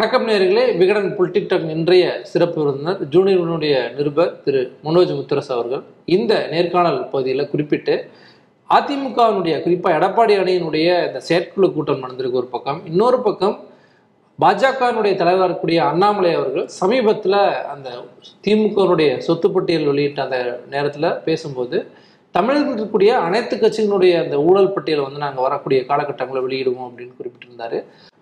வணக்கம் 0.00 0.28
நேர்களே. 0.28 0.62
விகடன் 0.80 1.08
பொலிட்டிக்டாக் 1.16 1.64
இன்றைய 1.72 2.04
சிறப்பு 2.22 2.58
விருந்தினர் 2.60 3.00
ஜூனியர்களுடைய 3.14 3.74
நிருபர் 3.96 4.30
திரு 4.44 4.60
மனோஜ் 4.84 5.12
முத்தரஸ் 5.16 5.50
அவர்கள். 5.56 5.82
இந்த 6.04 6.32
நேர்காணல் 6.52 7.00
பகுதியில் 7.10 7.48
குறிப்பிட்டு 7.48 7.94
அதிமுகவினுடைய 8.76 9.54
குறிப்பாக 9.64 9.98
எடப்பாடி 9.98 10.34
அணியினுடைய 10.42 10.86
இந்த 11.06 11.20
செயற்குழு 11.28 11.68
கூட்டம் 11.72 12.02
நடந்திருக்கு 12.04 12.40
ஒரு 12.42 12.46
பக்கம். 12.46 12.80
இன்னொரு 12.90 13.18
பக்கம் 13.26 13.56
பாஜகவினுடைய 14.38 15.14
தலைவராக 15.22 15.48
இருக்கக்கூடிய 15.48 15.80
அண்ணாமலை 15.90 16.32
அவர்கள் 16.34 16.66
சமீபத்தில் 16.80 17.40
அந்த 17.72 17.90
திமுகவினுடைய 18.46 19.18
சொத்து 19.18 19.50
பட்டியல் 19.50 19.88
வெளியிட்ட 19.90 20.22
அந்த 20.22 20.60
நேரத்தில் 20.70 21.18
பேசும்போது 21.28 21.78
தமிழகத்தில் 22.34 22.72
இருக்கக்கூடிய 22.72 23.10
அனைத்து 23.26 23.54
கட்சிகளுடைய 23.56 24.12
அந்த 24.24 24.36
ஊழல் 24.48 24.74
பட்டியலை 24.74 25.02
வந்து 25.06 25.22
நாங்கள் 25.22 25.44
வரக்கூடிய 25.46 25.78
காலகட்டங்களை 25.88 26.40
வெளியிடுவோம் 26.44 26.88
அப்படின்னு 26.88 27.16
குறிப்பிட்டிருந்தாரு. 27.20 27.78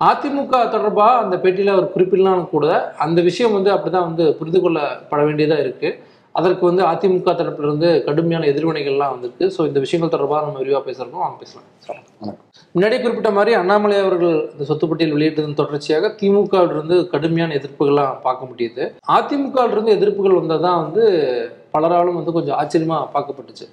அதிமுக 0.09 0.61
தொடர்பாக 0.75 1.23
அந்த 1.23 1.37
பேட்டியில் 1.43 1.75
அவர் 1.75 1.95
குறிப்பிடலாம் 1.95 2.45
கூட 2.53 2.67
அந்த 3.07 3.21
விஷயம் 3.27 3.57
வந்து 3.57 3.71
அப்படிதான் 3.75 4.07
வந்து 4.11 4.25
புரிந்து 4.39 4.61
கொள்ளப்பட 4.62 5.21
வேண்டியதாக 5.29 5.65
இருக்கு. 5.65 5.91
அதற்கு 6.39 6.65
வந்து 6.69 6.83
அதிமுக 6.91 7.31
தரப்பிலிருந்து 7.41 7.89
கடுமையான 8.07 8.47
எதிர்வினைகள்லாம் 8.53 9.12
வந்திருக்கு. 9.15 9.47
ஸோ 9.55 9.61
இந்த 9.69 9.79
விஷயங்கள் 9.84 10.12
தொடர்பாக 10.15 10.47
நம்ம 10.47 10.61
விரிவாக 10.62 10.83
பேசுகிறோம் 10.89 11.25
வாங்க 11.25 11.39
பேசலாம். 11.43 12.37
முன்னாடி 12.75 12.97
குறிப்பிட்ட 13.03 13.31
மாதிரி 13.39 13.53
அண்ணாமலை 13.61 13.98
அவர்கள் 14.05 14.37
இந்த 14.53 14.65
சொத்து 14.70 14.89
பட்டியல் 14.91 15.15
வெளியிட்டதன் 15.17 15.59
தொடர்ச்சியாக 15.61 16.11
திமுகவிலிருந்து 16.20 16.98
கடுமையான 17.15 17.56
எதிர்ப்புகள்லாம் 17.61 18.23
பார்க்க 18.27 18.51
முடியுது. 18.53 18.87
அதிமுகவிலிருந்து 19.17 19.97
எதிர்ப்புகள் 19.98 20.39
வந்தால் 20.41 20.65
தான் 20.67 20.81
வந்து 20.84 21.05
பலராலும் 21.77 22.19
வந்து 22.20 22.37
கொஞ்சம் 22.39 22.59
ஆச்சரியமாக 22.62 23.11
பார்க்கப்பட்டுச்சு. 23.17 23.69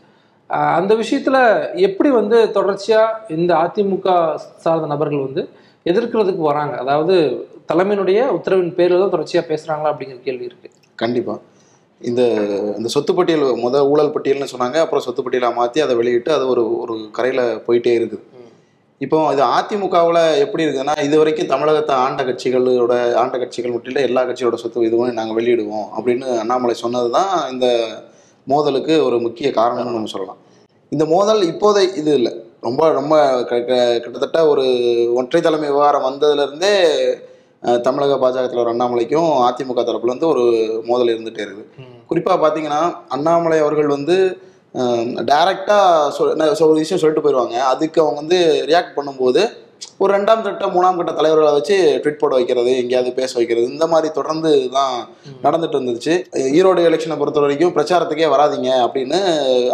அந்த 0.50 0.94
விஷயத்துல 1.02 1.38
எப்படி 1.88 2.10
வந்து 2.20 2.38
தொடர்ச்சியா 2.58 3.02
இந்த 3.38 3.52
அதிமுக 3.64 4.10
சார்ந்த 4.64 4.88
நபர்கள் 4.94 5.26
வந்து 5.28 5.44
எதிர்க்கிறதுக்கு 5.86 6.44
வராங்க? 6.52 6.76
அதாவது 6.84 7.16
தலைமையினுடைய 7.72 8.20
உத்தரவின் 8.38 8.78
பேரில் 8.80 9.04
தான் 9.04 9.14
தொடர்ச்சியா 9.16 9.42
பேசுறாங்களா 9.52 9.92
அப்படிங்கிற 9.92 10.20
கேள்வி 10.28 10.50
இருக்கு. 10.50 10.70
கண்டிப்பா. 11.04 11.36
இந்த 12.02 12.22
இந்த 12.78 12.90
சொத்து 12.96 13.12
பட்டியல் 13.18 13.46
முத 13.64 13.76
ஊழல் 13.92 14.14
பட்டியல்னு 14.16 14.52
சொன்னாங்க 14.54 14.78
அப்புறம் 14.84 15.06
சொத்து 15.06 15.22
பட்டியலை 15.26 15.50
மாற்றி 15.60 15.80
அதை 15.86 15.94
வெளியிட்டு 16.00 16.32
அது 16.38 16.46
ஒரு 16.54 16.64
ஒரு 16.84 16.96
கரையில் 17.18 17.44
போயிட்டே 17.68 17.94
இருக்குது. 18.00 18.24
இப்போ 19.02 19.18
இது 19.36 19.42
அதிமுகவில் 19.58 20.22
எப்படி 20.44 20.64
இருக்குதுன்னா 20.66 20.96
இது 21.08 21.16
வரைக்கும் 21.22 21.50
தமிழகத்தை 21.54 21.96
ஆண்ட 22.04 22.22
கட்சிகளோட 22.28 22.94
ஆண்ட 23.22 23.36
கட்சிகள் 23.42 23.74
மட்டும் 23.74 23.92
இல்லை 23.94 24.04
எல்லா 24.10 24.22
கட்சியோட 24.28 24.58
சொத்து 24.62 24.86
இதுவும் 24.90 25.18
நாங்கள் 25.20 25.38
வெளியிடுவோம் 25.40 25.88
அப்படின்னு 25.98 26.28
அண்ணாமலை 26.44 26.76
சொன்னது 26.84 27.10
தான் 27.18 27.34
இந்த 27.54 27.68
மோதலுக்கு 28.52 28.96
ஒரு 29.08 29.18
முக்கிய 29.26 29.50
காரணம்னு 29.60 29.96
நம்ம 29.98 30.12
சொல்லலாம். 30.16 30.40
இந்த 30.92 31.04
மோதல் 31.14 31.42
இப்போதை 31.52 31.84
இது 32.02 32.12
இல்லை. 32.20 32.34
ரொம்ப 32.68 32.82
ரொம்ப 33.00 33.16
கிட்டத்தட்ட 33.50 34.40
ஒரு 34.52 34.66
ஒற்றை 35.20 35.40
தலைமை 35.48 35.68
விவகாரம் 35.72 36.06
வந்ததுலேருந்தே 36.08 36.74
தமிழக 37.86 38.16
பாஜக 38.24 38.46
தலைவர் 38.48 38.72
அண்ணாமலைக்கும் 38.72 39.30
அதிமுக 39.48 39.84
தரப்புல 39.86 40.12
இருந்து 40.12 40.32
ஒரு 40.34 40.44
மோதல் 40.90 41.12
இருந்துகிட்டே 41.14 41.46
இருக்குது. 41.46 41.70
குறிப்பாக 42.10 42.38
பார்த்தீங்கன்னா 42.44 42.82
அண்ணாமலை 43.16 43.58
அவர்கள் 43.66 43.96
வந்து 43.96 44.18
டைரெக்டாக 45.30 46.10
சொல் 46.16 46.72
ஒரு 46.72 46.82
விஷயம் 46.84 47.02
சொல்லிட்டு 47.02 47.24
போயிடுவாங்க 47.26 47.58
அதுக்கு 47.74 48.00
அவங்க 48.04 48.20
வந்து 48.24 48.40
ரியாக்ட் 48.70 48.98
பண்ணும்போது 48.98 49.44
ஒரு 50.04 50.10
ரெண்டாம் 50.16 50.42
கட்ட 50.46 50.66
மூணாம் 50.76 50.98
கட்ட 51.00 51.12
தலைவர்களை 51.18 51.52
வச்சு 51.58 51.76
ட்வீட் 52.04 52.20
போட 52.22 52.34
வைக்கிறது 52.38 52.72
எங்கேயாவது 52.82 53.12
பேச 53.20 53.32
வைக்கிறது 53.40 53.66
இந்த 53.74 53.86
மாதிரி 53.92 54.08
தொடர்ந்து 54.18 54.52
தான் 54.78 54.96
நடந்துட்டு 55.46 55.78
இருந்துச்சு. 55.78 56.14
ஈரோடு 56.58 56.82
எலெக்ஷனை 56.90 57.18
பொறுத்த 57.22 57.44
வரைக்கும் 57.44 57.74
பிரச்சாரத்துக்கே 57.78 58.28
வராதீங்க 58.34 58.70
அப்படின்னு 58.86 59.20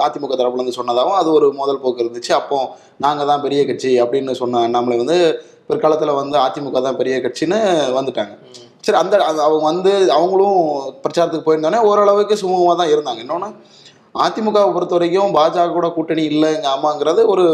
அதிமுக 0.06 0.34
தரப்புல 0.36 0.62
இருந்து 0.62 0.78
சொன்னதாகவும் 0.80 1.20
அது 1.22 1.32
ஒரு 1.38 1.50
மோதல் 1.60 1.82
போக்கு 1.86 2.04
இருந்துச்சு. 2.06 2.34
அப்போ 2.40 2.60
நாங்கள் 3.06 3.30
தான் 3.32 3.44
பெரிய 3.46 3.64
கட்சி 3.72 3.94
அப்படின்னு 4.04 4.36
சொன்ன 4.42 4.64
அண்ணாமலை 4.68 4.98
வந்து 5.04 5.18
பிற்காலத்தில் 5.72 6.20
வந்து 6.22 6.38
அதிமுக 6.46 6.82
தான் 6.88 7.00
பெரிய 7.02 7.18
கட்சின்னு 7.26 7.60
வந்துட்டாங்க. 7.98 8.34
சரி 8.86 8.98
அந்த 9.02 9.16
அவங்க 9.48 9.66
வந்து 9.72 9.92
அவங்களும் 10.18 10.60
பிரச்சாரத்துக்கு 11.04 11.48
போயிருந்தோடனே 11.48 11.82
ஓரளவுக்கு 11.90 12.42
சுமூகமாக 12.44 12.78
தான் 12.82 12.94
இருந்தாங்க. 12.94 13.22
இன்னொன்று 13.26 13.50
அதிமுகவை 14.24 14.70
பொறுத்த 14.76 14.94
வரைக்கும் 14.96 15.36
பாஜக 15.36 15.68
கூட 15.76 15.88
கூட்டணி 15.98 16.24
இல்லைங்க 16.32 16.68
ஆமாங்கிறது 16.76 17.22
ஒரு 17.34 17.46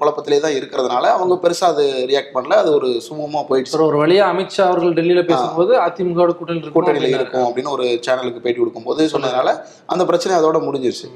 குழப்பத்திலே 0.00 0.40
தான் 0.44 0.56
இருக்கிறதுனால 0.58 1.04
அவங்க 1.16 1.34
பெருசாக 1.44 1.72
அது 1.74 1.84
ரியாக்ட் 2.10 2.34
பண்ணல. 2.36 2.58
அது 2.62 2.70
ஒரு 2.78 2.88
சுமூகமாக 3.06 3.44
போயிடுச்சு. 3.50 3.74
ஒரு 3.78 3.86
ஒரு 3.90 3.98
வழியா 4.02 4.26
அமித்ஷா 4.32 4.66
அவர்கள் 4.70 4.96
டெல்லியில 4.98 5.22
பேசும்போது 5.30 5.72
அதிமுக 5.86 6.28
கூட்டணி 6.38 6.74
கூட்டணியில். 6.76 7.16
இருக்கும் 7.18 7.46
அப்படின்னு 7.48 7.74
ஒரு 7.76 7.86
சேனலுக்கு 8.06 8.44
பேட்டி 8.44 8.58
கொடுக்கும்போது 8.60 9.10
சொன்னதுனால 9.14 9.48
அந்த 9.94 10.04
பிரச்சனை 10.10 10.34
அதோட 10.40 10.60
முடிஞ்சிருச்சு. 10.68 11.08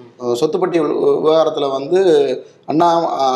சொத்துப்பட்டி 0.43 0.81
விவகாரத்தில் 1.21 1.75
வந்து 1.79 2.01
அண்ணா 2.73 2.87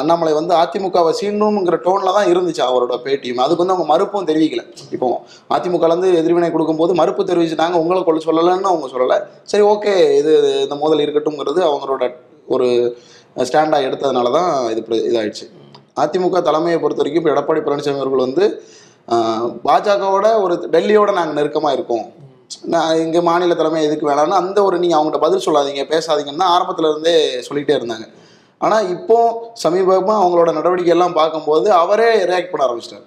அண்ணாமலை 0.03 0.33
வந்து 0.39 0.53
அதிமுகவை 0.61 1.11
சீண்டணுங்கிற 1.19 1.77
டோனில் 1.87 2.15
தான் 2.17 2.29
இருந்துச்சு 2.33 2.63
அவரோட 2.69 2.95
பேட்டியும். 3.07 3.43
அதுக்கு 3.45 3.63
வந்து 3.63 3.75
அவங்க 3.75 3.87
மறுப்பும் 3.93 4.29
தெரிவிக்கல. 4.31 4.63
இப்போ 4.95 5.09
அதிமுகலேருந்து 5.57 6.11
எதிர்வினை 6.21 6.51
கொடுக்கும்போது 6.55 6.95
மறுப்பு 7.01 7.29
தெரிவிச்சுட்டாங்க 7.31 7.83
உங்களை 7.83 8.01
கொள்ள 8.07 8.23
சொல்லலைன்னு 8.29 8.73
அவங்க 8.73 8.89
சொல்லலை. 8.95 9.19
சரி 9.53 9.67
ஓகே 9.73 9.95
இது 10.21 10.33
இந்த 10.65 10.79
மோதல் 10.83 11.05
இருக்கட்டும்ங்கிறது 11.07 11.63
அவங்களோட 11.69 12.07
ஒரு 12.57 12.69
ஸ்டாண்டாக 13.49 13.87
எடுத்ததுனால 13.89 14.31
தான் 14.39 14.51
இது 14.73 14.81
இதாகிடுச்சு 15.11 15.47
அதிமுக 16.03 16.41
தலைமையை 16.49 16.79
பொறுத்த 16.83 17.03
வரைக்கும் 17.03 17.23
இப்போ 17.23 17.33
எடப்பாடி 17.35 17.61
பழனிசாமி 17.67 18.03
அவர்கள் 18.03 18.27
வந்து 18.27 18.45
பாஜகவோட 19.67 20.27
ஒரு 20.45 20.55
டெல்லியோட 20.75 21.11
நாங்கள் 21.19 21.39
நெருக்கமாக 21.39 21.77
இருக்கோம். 21.77 22.07
நான் 22.73 23.01
இங்கே 23.05 23.21
மாநில 23.29 23.55
தலைமை 23.61 23.81
எதுக்கு 23.89 24.09
வேணாம்னு 24.09 24.41
அந்த 24.43 24.59
ஒரு 24.69 24.77
நீங்கள் 24.83 24.99
அவங்கள்ட்ட 24.99 25.21
பதில் 25.25 25.45
சொல்லாதீங்க 25.47 25.85
பேசாதீங்கன்னு 25.93 26.43
தான் 26.43 26.91
இருந்தே 26.93 27.15
சொல்லிகிட்டே 27.49 27.77
இருந்தாங்க. 27.79 28.07
ஆனால் 28.65 28.89
இப்போ 28.97 29.19
சமீபமாக 29.65 30.21
அவங்களோட 30.23 30.51
நடவடிக்கை 30.59 30.93
எல்லாம் 30.97 31.19
பார்க்கும்போது 31.21 31.69
அவரே 31.83 32.11
ரியாக்ட் 32.31 32.53
பண்ண 32.53 32.67
ஆரம்பிச்சிட்டார். 32.67 33.07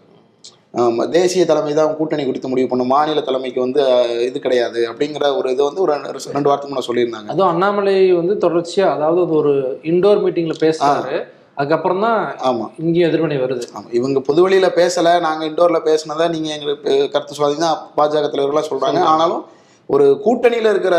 தேசிய 1.13 1.43
தலைமை 1.45 1.71
தான் 1.73 1.95
கூட்டணி 1.95 2.23
குறித்து 2.25 2.49
முடிவு 2.49 2.67
பண்ணும் 2.69 2.91
மாநில 2.91 3.21
தலைமைக்கு 3.21 3.59
வந்து 3.59 3.81
இது 4.27 4.37
கிடையாது 4.39 4.81
அப்படிங்கிற 4.89 5.25
ஒரு 5.37 5.47
இது 5.51 5.61
வந்து 5.65 5.81
ஒரு 5.81 5.91
ரெண்டு- 5.93 6.49
வாரத்துக்கு 6.49 6.71
முன்ன 6.71 6.85
சொல்லியிருந்தாங்க. 6.87 7.29
அதுவும் 7.33 7.51
அண்ணாமலை 7.51 7.95
வந்து 8.19 8.35
தொடர்ச்சியா 8.43 8.85
அதாவது 8.93 9.21
அது 9.21 9.35
ஒரு 9.39 9.53
இண்டோர் 9.91 10.21
மீட்டிங்ல 10.23 10.55
பேசுறாரு. 10.61 11.15
அதுக்கப்புறம் 11.57 12.03
தான் 12.03 12.19
ஆமாம் 12.49 12.69
இங்கேயும் 12.81 13.09
எதிர்வினை 13.09 13.37
வருது. 13.39 13.65
ஆமாம் 13.71 13.91
இவங்க 13.97 14.19
பொதுவெளியில் 14.27 14.75
பேசலை 14.77 15.13
நாங்கள் 15.25 15.47
இண்டோரில் 15.49 15.85
பேசினதை 15.87 16.27
நீங்கள் 16.35 16.55
எங்களுக்கு 16.55 16.91
கருத்து 17.13 17.35
சொல்லாதீங்கன்னா 17.35 17.71
பாஜக 17.97 18.23
தலைவர்களாக 18.27 18.65
சொல்கிறாங்க 18.67 19.01
ஆனாலும் 19.11 19.43
ஒரு 19.89 20.05
கூட்டணியில் 20.23 20.69
இருக்கிற 20.69 20.95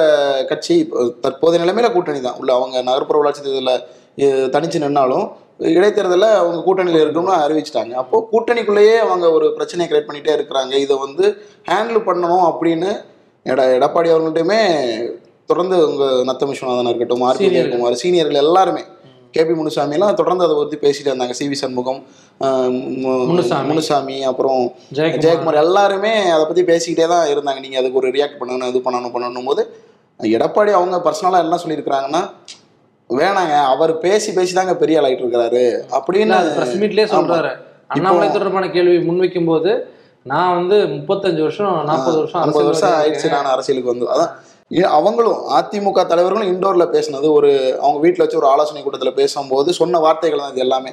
கட்சி 0.51 0.75
தற்போதைய 1.23 1.61
நிலைமையில 1.63 1.91
கூட்டணி 1.93 2.21
தான். 2.21 2.39
உள்ள 2.41 2.51
அவங்க 2.59 2.83
நகர்ப்புற 2.89 3.19
உள்ளாட்சி 3.21 3.43
தேர்தலில் 3.43 3.83
தனிச்சு 4.55 4.79
நின்னாலும் 4.81 5.25
இடைத்தேர்தலில் 5.77 6.39
அவங்க 6.41 6.59
கூட்டணியில் 6.67 7.03
இருக்கணும்னு 7.03 7.35
அறிவிச்சிட்டாங்க. 7.45 7.93
அப்போது 8.03 8.27
கூட்டணிக்குள்ளேயே 8.33 8.95
அவங்க 9.07 9.27
ஒரு 9.37 9.49
பிரச்சனையை 9.59 9.87
கிரியேட் 9.89 10.09
பண்ணிகிட்டே 10.09 10.37
இருக்கிறாங்க. 10.39 10.73
இதை 10.85 10.95
வந்து 11.05 11.25
ஹேண்டில் 11.71 12.07
பண்ணணும் 12.09 12.47
அப்படின்னு 12.51 12.91
எட 13.53 13.61
எடப்பாடி 13.77 14.09
அவங்கள்ட்டையுமே 14.15 14.61
தொடர்ந்து 15.51 15.77
உங்கள் 15.91 16.27
நத்த 16.29 16.49
விஸ்வநாதன் 16.49 16.91
இருக்கட்டும் 16.91 17.25
ஆர்பி 17.29 17.47
Senior. 17.47 17.65
குமார் 17.73 18.01
சீனியர்கள் 18.03 18.43
எல்லாருமே 18.47 18.83
கேபி 19.37 19.53
முனுசாமி 19.59 19.97
எல்லாம் 19.97 20.19
தொடர்ந்து 20.21 20.45
அதை 20.47 20.55
பற்றி 20.57 20.77
பேசிட்டு 20.85 21.11
இருந்தாங்க. 21.11 21.35
C 21.39 21.45
V 21.51 21.57
Shanmugam 21.63 22.01
Munusamy. 23.71 24.17
அப்புறம் 24.31 24.61
ஜெயக்குமார். 24.99 25.23
ஜெயக்குமார் 25.25 25.63
எல்லாருமே 25.65 26.13
அதை 26.35 26.43
பற்றி 26.49 26.65
பேசிக்கிட்டே 26.71 27.07
தான் 27.15 27.25
இருந்தாங்க. 27.33 27.61
நீங்கள் 27.67 27.81
அதுக்கு 27.83 28.01
ஒரு 28.03 28.11
ரியாக்ட் 28.17 28.41
பண்ணணும் 28.41 28.71
இது 28.73 28.85
பண்ணணும் 28.87 29.15
பண்ணணும் 29.17 29.49
போது 29.51 29.65
எடப்பாடி 30.37 30.73
அவங்க 30.79 30.97
பர்சனலாக 31.07 31.45
என்ன 31.45 31.59
சொல்லியிருக்கிறாங்கன்னா 31.63 32.23
வேணாங்க 33.11 33.55
அவர் 33.73 33.93
பேசி 34.05 34.31
பேசி 34.37 34.53
தாங்க 34.59 34.75
பெரிய 34.83 35.01
ஆள் 35.01 35.07
ஆயிட்டு 35.09 35.25
இருக்கிறாரு 35.25 35.65
அப்படின்னு 35.97 36.37
பிரஸ் 36.59 36.79
மீட்லயே 36.83 37.07
சொல்றாரு. 37.17 37.51
அண்ணாமலை 37.95 38.29
தொடர்பான 38.37 38.69
கேள்வி 38.77 38.97
முன்வைக்கும் 39.09 39.51
போது 39.53 39.73
நான் 40.33 40.57
வந்து 40.59 40.77
முப்பத்தஞ்சு 40.95 41.43
வருஷம் 41.47 41.77
நாற்பது 41.91 42.19
வருஷம் 42.21 42.43
ஐம்பது 42.45 42.69
வருஷம் 42.69 42.97
ஆயிடுச்சு. 42.99 43.35
நான் 43.37 43.53
அரசியலுக்கு 43.55 43.93
வந்து. 43.93 44.09
அதான் 44.15 44.33
அவங்களும் 44.99 45.41
அதிமுக 45.57 46.03
தலைவர்களும் 46.11 46.51
இண்டோர்ல 46.53 46.85
பேசினது. 46.95 47.27
ஒரு 47.39 47.51
அவங்க 47.83 47.99
வீட்டில் 48.05 48.25
வச்சு 48.25 48.41
ஒரு 48.43 48.49
ஆலோசனை 48.53 48.83
கூட்டத்தில் 48.83 49.19
பேசும்போது 49.19 49.73
சொன்ன 49.81 50.01
வார்த்தைகள் 50.05 50.43
தான் 50.43 50.55
இது 50.55 50.65
எல்லாமே. 50.67 50.93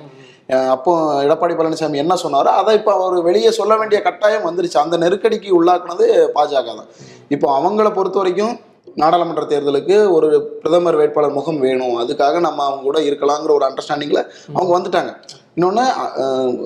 அப்போ 0.75 0.91
எடப்பாடி 1.25 1.56
பழனிசாமி 1.57 2.01
என்ன 2.03 2.13
சொன்னாரோ 2.23 2.51
அதை 2.59 2.71
இப்போ 2.79 2.91
அவர் 2.97 3.15
வெளியே 3.27 3.51
சொல்ல 3.59 3.73
வேண்டிய 3.81 4.00
கட்டாயம் 4.07 4.47
வந்துருச்சு. 4.47 4.79
அந்த 4.83 4.95
நெருக்கடிக்கு 5.03 5.50
உள்ளாக்குனது 5.59 6.06
பாஜக 6.38 6.73
தான். 6.79 6.89
இப்போ 7.35 7.47
அவங்கள 7.59 7.89
பொறுத்த 7.97 8.19
வரைக்கும் 8.21 8.56
நாடாளுமன்ற 9.01 9.44
தேர்தலுக்கு 9.51 9.95
ஒரு 10.18 10.27
பிரதமர் 10.62 10.97
வேட்பாளர் 11.00 11.36
முகம் 11.38 11.59
வேணும். 11.65 11.95
அதுக்காக 12.03 12.39
நம்ம 12.47 12.63
அவங்க 12.68 12.83
கூட 12.88 13.00
இருக்கலாங்கிற 13.09 13.53
ஒரு 13.57 13.68
அண்டர்ஸ்டாண்டிங்கில் 13.68 14.21
அவங்க 14.57 14.71
வந்துட்டாங்க. 14.77 15.12
இன்னொன்று 15.57 15.83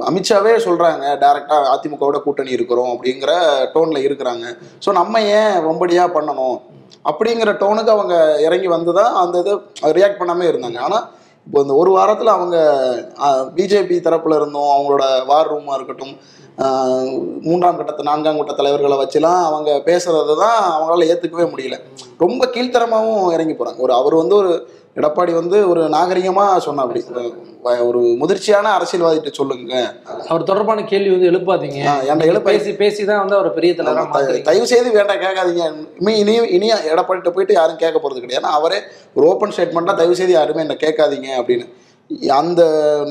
அமித்ஷாவே 0.10 0.54
சொல்கிறாங்க 0.66 1.06
டைரெக்டாக 1.24 1.72
அதிமுகவோட 1.74 2.18
கூட்டணி 2.26 2.52
இருக்கிறோம் 2.58 2.92
அப்படிங்கிற 2.94 3.34
டோனில் 3.76 4.06
இருக்கிறாங்க. 4.08 4.46
ஸோ 4.86 4.92
நம்ம 5.00 5.22
ஏன் 5.40 5.56
ரொம்படியாக 5.70 6.16
பண்ணணும்? 6.18 6.58
அப்படிங்கிற 7.12 7.52
டோனுக்கு 7.62 7.94
அவங்க 7.96 8.16
இறங்கி 8.48 8.70
வந்து 8.76 8.92
தான் 9.00 9.14
அந்த 9.22 9.38
இதை 9.44 9.54
ரியாக்ட் 9.98 10.22
பண்ணாமே 10.22 10.46
இருந்தாங்க. 10.52 10.80
ஆனால் 10.88 11.06
இப்போ 11.48 11.62
இந்த 11.62 11.74
ஒரு 11.74 11.92
வாரத்தில் 11.92 12.36
அவங்க 12.36 12.58
பிஜேபி 13.56 13.96
தரப்புல 14.00 14.36
இருந்தும் 14.36 14.70
அவங்களோட 14.70 15.04
வார் 15.26 15.52
ரூமாக 15.52 15.78
இருக்கட்டும் 15.78 16.14
மூன்றாம் 17.42 17.78
கட்டத்து 17.78 18.04
நான்காம் 18.04 18.38
கட்ட 18.38 18.54
தலைவர்களை 18.54 18.98
வச்சுலாம் 18.98 19.42
அவங்க 19.44 19.70
பேசுறது 19.86 20.34
தான் 20.36 20.60
அவங்களால 20.74 21.08
ஏற்றுக்கவே 21.12 21.46
முடியல. 21.52 21.78
ரொம்ப 22.18 22.46
கீழ்த்தரமாகவும் 22.54 23.32
இறங்கி 23.32 23.54
போகிறாங்க 23.54 23.80
ஒரு 23.80 23.94
அவர் 23.94 24.16
வந்து 24.16 24.36
ஒரு 24.36 24.52
எடப்பாடி 24.98 25.32
வந்து 25.40 25.58
ஒரு 25.70 25.82
நாகரிகமா 25.94 26.44
சொன்ன 26.66 26.84
அப்படி. 26.86 27.02
ஒரு 27.88 28.00
முதிர்ச்சியான 28.22 28.72
அரசியல்வாதிகிட்ட 28.78 29.32
சொல்லுங்க. 29.38 29.76
அவர் 30.32 30.48
தொடர்பான 30.50 30.84
கேள்வி 30.92 31.12
வந்து 31.14 31.30
எழுப்பாதீங்க. 31.32 31.80
என்கிட்ட 32.08 32.32
எழுப்ப 32.32 32.50
பேசி 32.50 32.72
பேசி 32.82 33.02
தான் 33.10 33.22
வந்து 33.24 33.38
அவர் 33.38 33.56
பெரிய 33.58 33.74
தலைவரா 33.78 34.42
தயவு 34.50 34.68
செய்து 34.74 34.92
வேண்டாம் 34.98 35.24
கேட்காதீங்க. 35.26 35.66
இனி 36.02 36.14
இனி 36.24 36.36
இனி 36.58 36.70
எடப்பாடிட்ட 36.94 37.32
போயிட்டு 37.38 37.58
யாரும் 37.60 37.82
கேட்க 37.84 37.98
போறது 38.04 38.24
கிடையாது. 38.26 38.56
அவரே 38.60 38.80
ஒரு 39.16 39.26
ஓப்பன் 39.32 39.56
ஸ்டேட்மெண்ட்டாக 39.58 40.00
தயவு 40.02 40.20
செய்து 40.22 40.36
யாருமே 40.40 40.66
என்ன 40.66 40.78
கேட்காதீங்க 40.86 41.30
அப்படின்னு. 41.40 41.68
அந்த 42.42 42.62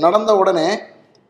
நடந்த 0.04 0.32
உடனே 0.42 0.66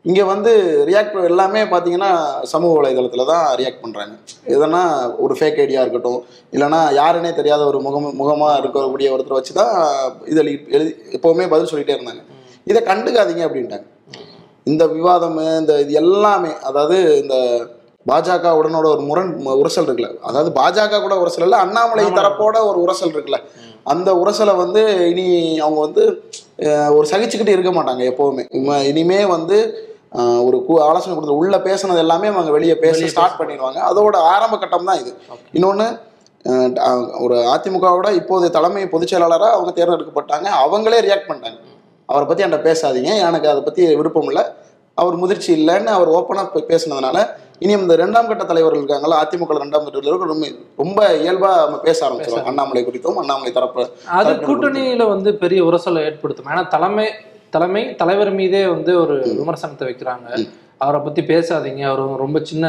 இங்க 0.05 0.21
வந்து 0.31 0.51
ரியாக்ட் 0.89 1.17
எல்லாமே 1.29 1.59
பார்த்தீங்கன்னா 1.73 2.09
சமூக 2.53 2.71
வலைதளத்துல 2.77 3.25
தான் 3.29 3.45
ரியாக்ட் 3.59 3.83
பண்றாங்க. 3.83 4.13
எதனா 4.55 4.81
ஒரு 5.23 5.33
ஃபேக் 5.39 5.59
ஐடியா 5.65 5.83
இருக்கட்டும் 5.83 6.17
இல்லைன்னா 6.55 6.79
யாருன்னே 6.99 7.31
தெரியாத 7.39 7.61
ஒரு 7.71 7.79
முகம் 7.85 8.07
முகமா 8.21 8.49
இருக்கக்கூடிய 8.61 9.09
ஒருத்தரை 9.15 9.37
வச்சு 9.39 9.53
தான் 9.59 9.71
இதில் 10.31 10.51
எழுதி 10.75 10.91
எப்பவுமே 11.17 11.45
பதில் 11.53 11.71
சொல்லிட்டே 11.71 11.95
இருந்தாங்க. 11.97 12.23
இதை 12.67 12.81
கண்டுக்காதீங்க 12.89 13.45
அப்படின்ட்டாங்க. 13.47 13.87
இந்த 14.71 14.83
விவாதம் 14.97 15.39
இந்த 15.61 15.73
இது 15.83 15.93
எல்லாமே 16.03 16.51
அதாவது 16.69 16.97
இந்த 17.23 17.37
பாஜக 18.05 18.51
உடனோட 18.59 18.85
ஒரு 18.93 19.03
முரண் 19.09 19.31
உரசல் 19.61 19.87
இருக்குல்ல 19.87 20.09
அதாவது 20.29 20.49
பாஜக 20.59 20.99
கூட 21.05 21.15
உரசல் 21.23 21.45
இல்லை 21.47 21.59
அண்ணாமலை 21.65 22.03
தரப்போட 22.19 22.57
ஒரு 22.69 22.79
உரசல் 22.85 23.13
இருக்குல்ல 23.15 23.39
அந்த 23.93 24.09
உரசலை 24.21 24.53
வந்து 24.63 24.81
இனி 25.11 25.25
அவங்க 25.63 25.79
வந்து 25.87 26.03
ஒரு 26.97 27.05
சகிச்சுக்கிட்டு 27.11 27.55
இருக்க 27.55 27.71
மாட்டாங்க 27.77 28.03
எப்பவுமே. 28.11 28.43
இனிமே 28.89 29.21
வந்து 29.35 29.57
ஒரு 30.47 30.57
ஆலோசனை 30.87 31.13
கொடுத்து 31.13 31.39
உள்ள 31.41 31.57
பேசுனது 31.67 32.01
எல்லாமே 32.05 32.27
அவங்க 32.33 32.51
வெளியே 32.57 32.75
பேச 32.85 33.07
ஸ்டார்ட் 33.13 33.39
பண்ணிடுவாங்க. 33.41 33.79
அதோட 33.89 34.15
ஆரம்ப 34.33 34.57
கட்டம் 34.63 34.89
தான் 34.89 34.99
இது. 35.03 35.13
இன்னொன்று 35.57 35.87
ஒரு 37.25 37.35
அதிமுகவோட 37.53 38.07
இப்போதைய 38.19 38.51
தலைமை 38.57 38.83
பொதுச் 38.93 39.11
செயலாளராக 39.11 39.55
அவங்க 39.57 39.71
தேர்ந்தெடுக்கப்பட்டாங்க. 39.77 40.47
அவங்களே 40.63 40.99
ரியாக்ட் 41.07 41.29
பண்ணிட்டாங்க. 41.29 41.59
அவரை 42.09 42.25
பற்றி 42.27 42.43
என்கிட்ட 42.45 42.67
பேசாதீங்க. 42.69 43.11
எனக்கு 43.29 43.49
அதை 43.53 43.61
பற்றி 43.69 43.81
விருப்பம் 44.01 44.29
இல்லை. 44.31 44.43
அவர் 45.01 45.15
முதிர்ச்சி 45.21 45.51
இல்லைன்னு 45.59 45.91
அவர் 45.97 46.09
ஓப்பனாக 46.17 46.61
பேசினதுனால 46.71 47.19
இனி 47.63 47.73
இந்த 47.81 47.95
ரெண்டாம் 48.01 48.27
கட்ட 48.29 48.43
தலைவர்கள் 48.49 48.81
இருக்காங்களா 48.81 49.19
அதிமுக 49.23 49.55
ரெண்டாம் 49.63 49.85
கட்ட 49.85 49.99
தலைவர்கள் 49.99 50.31
ரொம்ப 50.33 50.47
ரொம்ப 50.81 50.99
இயல்பாக 51.23 51.61
நம்ம 51.65 51.77
பேச 51.87 51.99
ஆரம்பிச்சிடும் 52.07 52.49
அண்ணாமலை 52.51 52.81
குறித்தும் 52.87 53.19
அண்ணாமலை 53.21 53.51
தரப்பு 53.57 53.83
அது 54.19 54.31
கூட்டணியில 54.47 55.05
வந்து 55.13 55.29
பெரிய 55.43 55.61
உரசலை 55.69 56.01
ஏற்படுத்தும். 56.09 56.49
ஏன்னா 56.53 56.63
தலைமை 56.75 57.07
தலைமை 57.55 57.81
தலைவர் 58.01 58.31
மீதே 58.39 58.61
வந்து 58.75 58.91
ஒரு 59.03 59.15
விமர்சனத்தை 59.39 59.85
வைக்கிறாங்க. 59.89 60.27
அவரை 60.83 60.99
பத்தி 61.05 61.21
பேசாதீங்க. 61.31 61.81
அவர் 61.89 62.21
ரொம்ப 62.23 62.37
சின்ன 62.49 62.67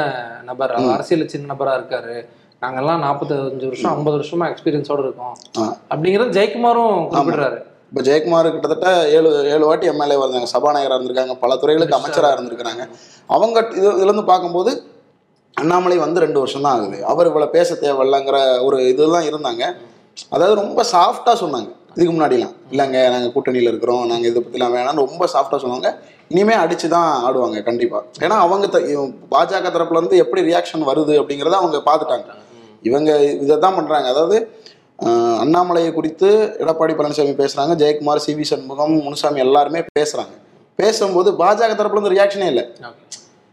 நபர். 0.49 0.73
அவர் 0.77 0.95
அரசியல் 0.97 1.31
சின்ன 1.35 1.49
நபரா 1.53 1.75
இருக்காரு. 1.79 2.17
நாங்கெல்லாம் 2.63 3.03
நாற்பத்தஞ்சு 3.05 3.69
வருஷம் 3.71 3.93
ஐம்பது 3.97 4.17
வருஷமா 4.19 4.45
எக்ஸ்பீரியன்ஸோட 4.53 5.01
இருக்கோம். 5.07 5.35
அப்படிங்கிறது 5.93 6.35
ஜெயக்குமாரும் 6.39 6.97
குறிப்பிடுறாரு. 7.13 7.59
இப்போ 7.91 8.03
ஜெயக்குமார் 8.09 8.47
கிட்டத்தட்ட 8.55 8.89
ஏழு 9.17 9.31
ஏழு 9.55 9.65
வாட்டி 9.69 9.87
எம்எல்ஏ 9.93 10.17
வந்தாங்க. 10.23 10.49
சபாநாயகராக 10.55 10.97
இருந்திருக்காங்க. 10.99 11.35
பல 11.43 11.57
துறைகளுக்கு 11.63 11.99
அமைச்சராக 11.99 12.37
இருந்திருக்கிறாங்க. 12.37 12.85
அவங்க 13.37 13.59
இது 13.79 13.87
இதுலேருந்து 13.99 14.27
பார்க்கும்போது 14.33 14.73
அண்ணாமலை 15.63 15.97
வந்து 16.05 16.25
ரெண்டு 16.25 16.39
வருஷம் 16.43 16.65
தான் 16.67 16.77
ஆகுது. 16.77 16.99
அவர் 17.13 17.29
இவ்வளோ 17.31 17.49
பேச 17.57 17.75
தேவையில்லைங்கிற 17.85 18.39
ஒரு 18.69 18.79
இதெல்லாம் 18.93 19.29
இருந்தாங்க. 19.31 19.65
அதாவது 20.35 20.55
ரொம்ப 20.63 20.81
சாஃப்டாக 20.95 21.37
சொன்னாங்க. 21.43 21.71
இதுக்கு 21.97 22.13
முன்னாடிலாம். 22.13 22.55
இல்லைங்க 22.73 22.99
நாங்கள் 23.13 23.33
கூட்டணியில் 23.35 23.71
இருக்கிறோம் 23.71 24.03
நாங்கள் 24.11 24.29
இதை 24.31 24.41
பற்றிலாம் 24.41 24.75
வேணாம்னு 24.75 25.05
ரொம்ப 25.05 25.27
சாஃப்டாக 25.33 25.61
சொன்னாங்க 25.65 25.89
இனிமே 26.31 26.55
அடிச்சு 26.61 26.87
தான் 26.93 27.09
ஆடுவாங்க 27.27 27.59
கண்டிப்பாக 27.63 28.03
ஏன்னா 28.25 28.37
அவங்க 28.45 28.67
த- 28.69 28.83
பாஜக 29.33 29.71
தரப்புலேருந்து 29.71 30.21
எப்படி 30.23 30.43
ரியாக்ஷன் 30.49 30.85
வருது 30.91 31.15
அப்படிங்கிறத 31.21 31.57
அவங்க 31.61 31.81
பார்த்துட்டாங்க 31.87 32.31
இவங்க 32.83 33.11
இதை 33.39 33.57
தான் 33.59 33.77
பண்ணுறாங்க 33.77 34.09
அதாவது 34.13 34.39
அண்ணாமலையை 35.43 35.91
குறித்து 35.93 36.29
எடப்பாடி 36.63 36.93
பழனிசாமி 36.95 37.35
பேசுகிறாங்க 37.39 37.75
ஜெயக்குமார் 37.81 38.25
சி 38.25 38.35
வி 38.35 38.45
சண்முகம் 38.51 38.95
முனுசாமி 39.07 39.41
எல்லாருமே 39.41 39.81
பேசுகிறாங்க 39.93 40.35
பேசும்போது 40.79 41.31
பாஜக 41.41 41.73
தரப்புலேருந்து 41.75 42.15
ரியாக்ஷனே 42.15 42.49
இல்லை. 42.53 42.65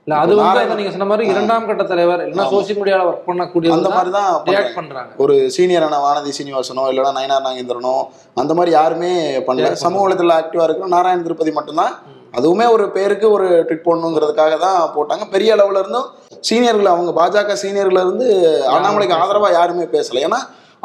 இல்ல 0.07 0.13
அது 0.21 0.35
வந்து 0.37 0.77
நீங்க 0.77 0.91
சொன்ன 0.93 1.07
மாதிரி 1.09 1.25
இரண்டாம் 1.31 1.65
கட்ட 1.69 1.83
தலைவர் 1.89 2.21
இல்லைன்னா. 2.23 2.45
சோசியல் 2.53 2.79
மீடியால 2.79 3.03
ஒர்க் 3.09 3.27
பண்ணக்கூடிய 3.27 3.73
அந்த 3.75 3.89
மாதிரி 3.95 4.11
தான் 4.15 4.29
ரியாக்ட் 4.47 4.77
பண்றாங்க. 4.77 5.11
ஒரு 5.23 5.35
சீனியரான 5.55 5.99
வானதி 6.05 6.31
சீனிவாசனோ 6.37 6.85
இல்லைன்னா 6.91 7.11
நயனார் 7.17 7.45
நாகேந்திரனோ 7.47 7.93
அந்த 8.41 8.53
மாதிரி 8.59 8.71
யாருமே 8.77 9.11
பண்ணல. 9.47 9.69
சமூக 9.83 10.01
வலைதளத்தில் 10.05 10.37
ஆக்டிவா 10.39 10.65
இருக்கிற 10.67 10.89
நாராயண 10.95 11.23
திருப்பதி 11.27 11.53
மட்டும்தான். 11.57 11.93
அதுவுமே 12.39 12.65
ஒரு 12.75 12.83
பேருக்கு 12.95 13.27
ஒரு 13.35 13.47
ட்ரிட் 13.67 13.85
போடணுங்கிறதுக்காக 13.87 14.57
தான் 14.65 14.81
போட்டாங்க. 14.95 15.23
பெரிய 15.35 15.55
அளவுல 15.57 15.81
இருந்தும் 15.83 16.09
சீனியர்கள் 16.49 16.93
அவங்க 16.93 17.13
பாஜக 17.19 17.55
சீனியர்ல 17.63 18.03
இருந்து 18.05 18.27
அண்ணாமலைக்கு 18.75 19.17
ஆதரவா 19.21 19.51
யாருமே 19.59 19.87
பேசல. 19.95 20.21
ஏன்னா 20.27 20.39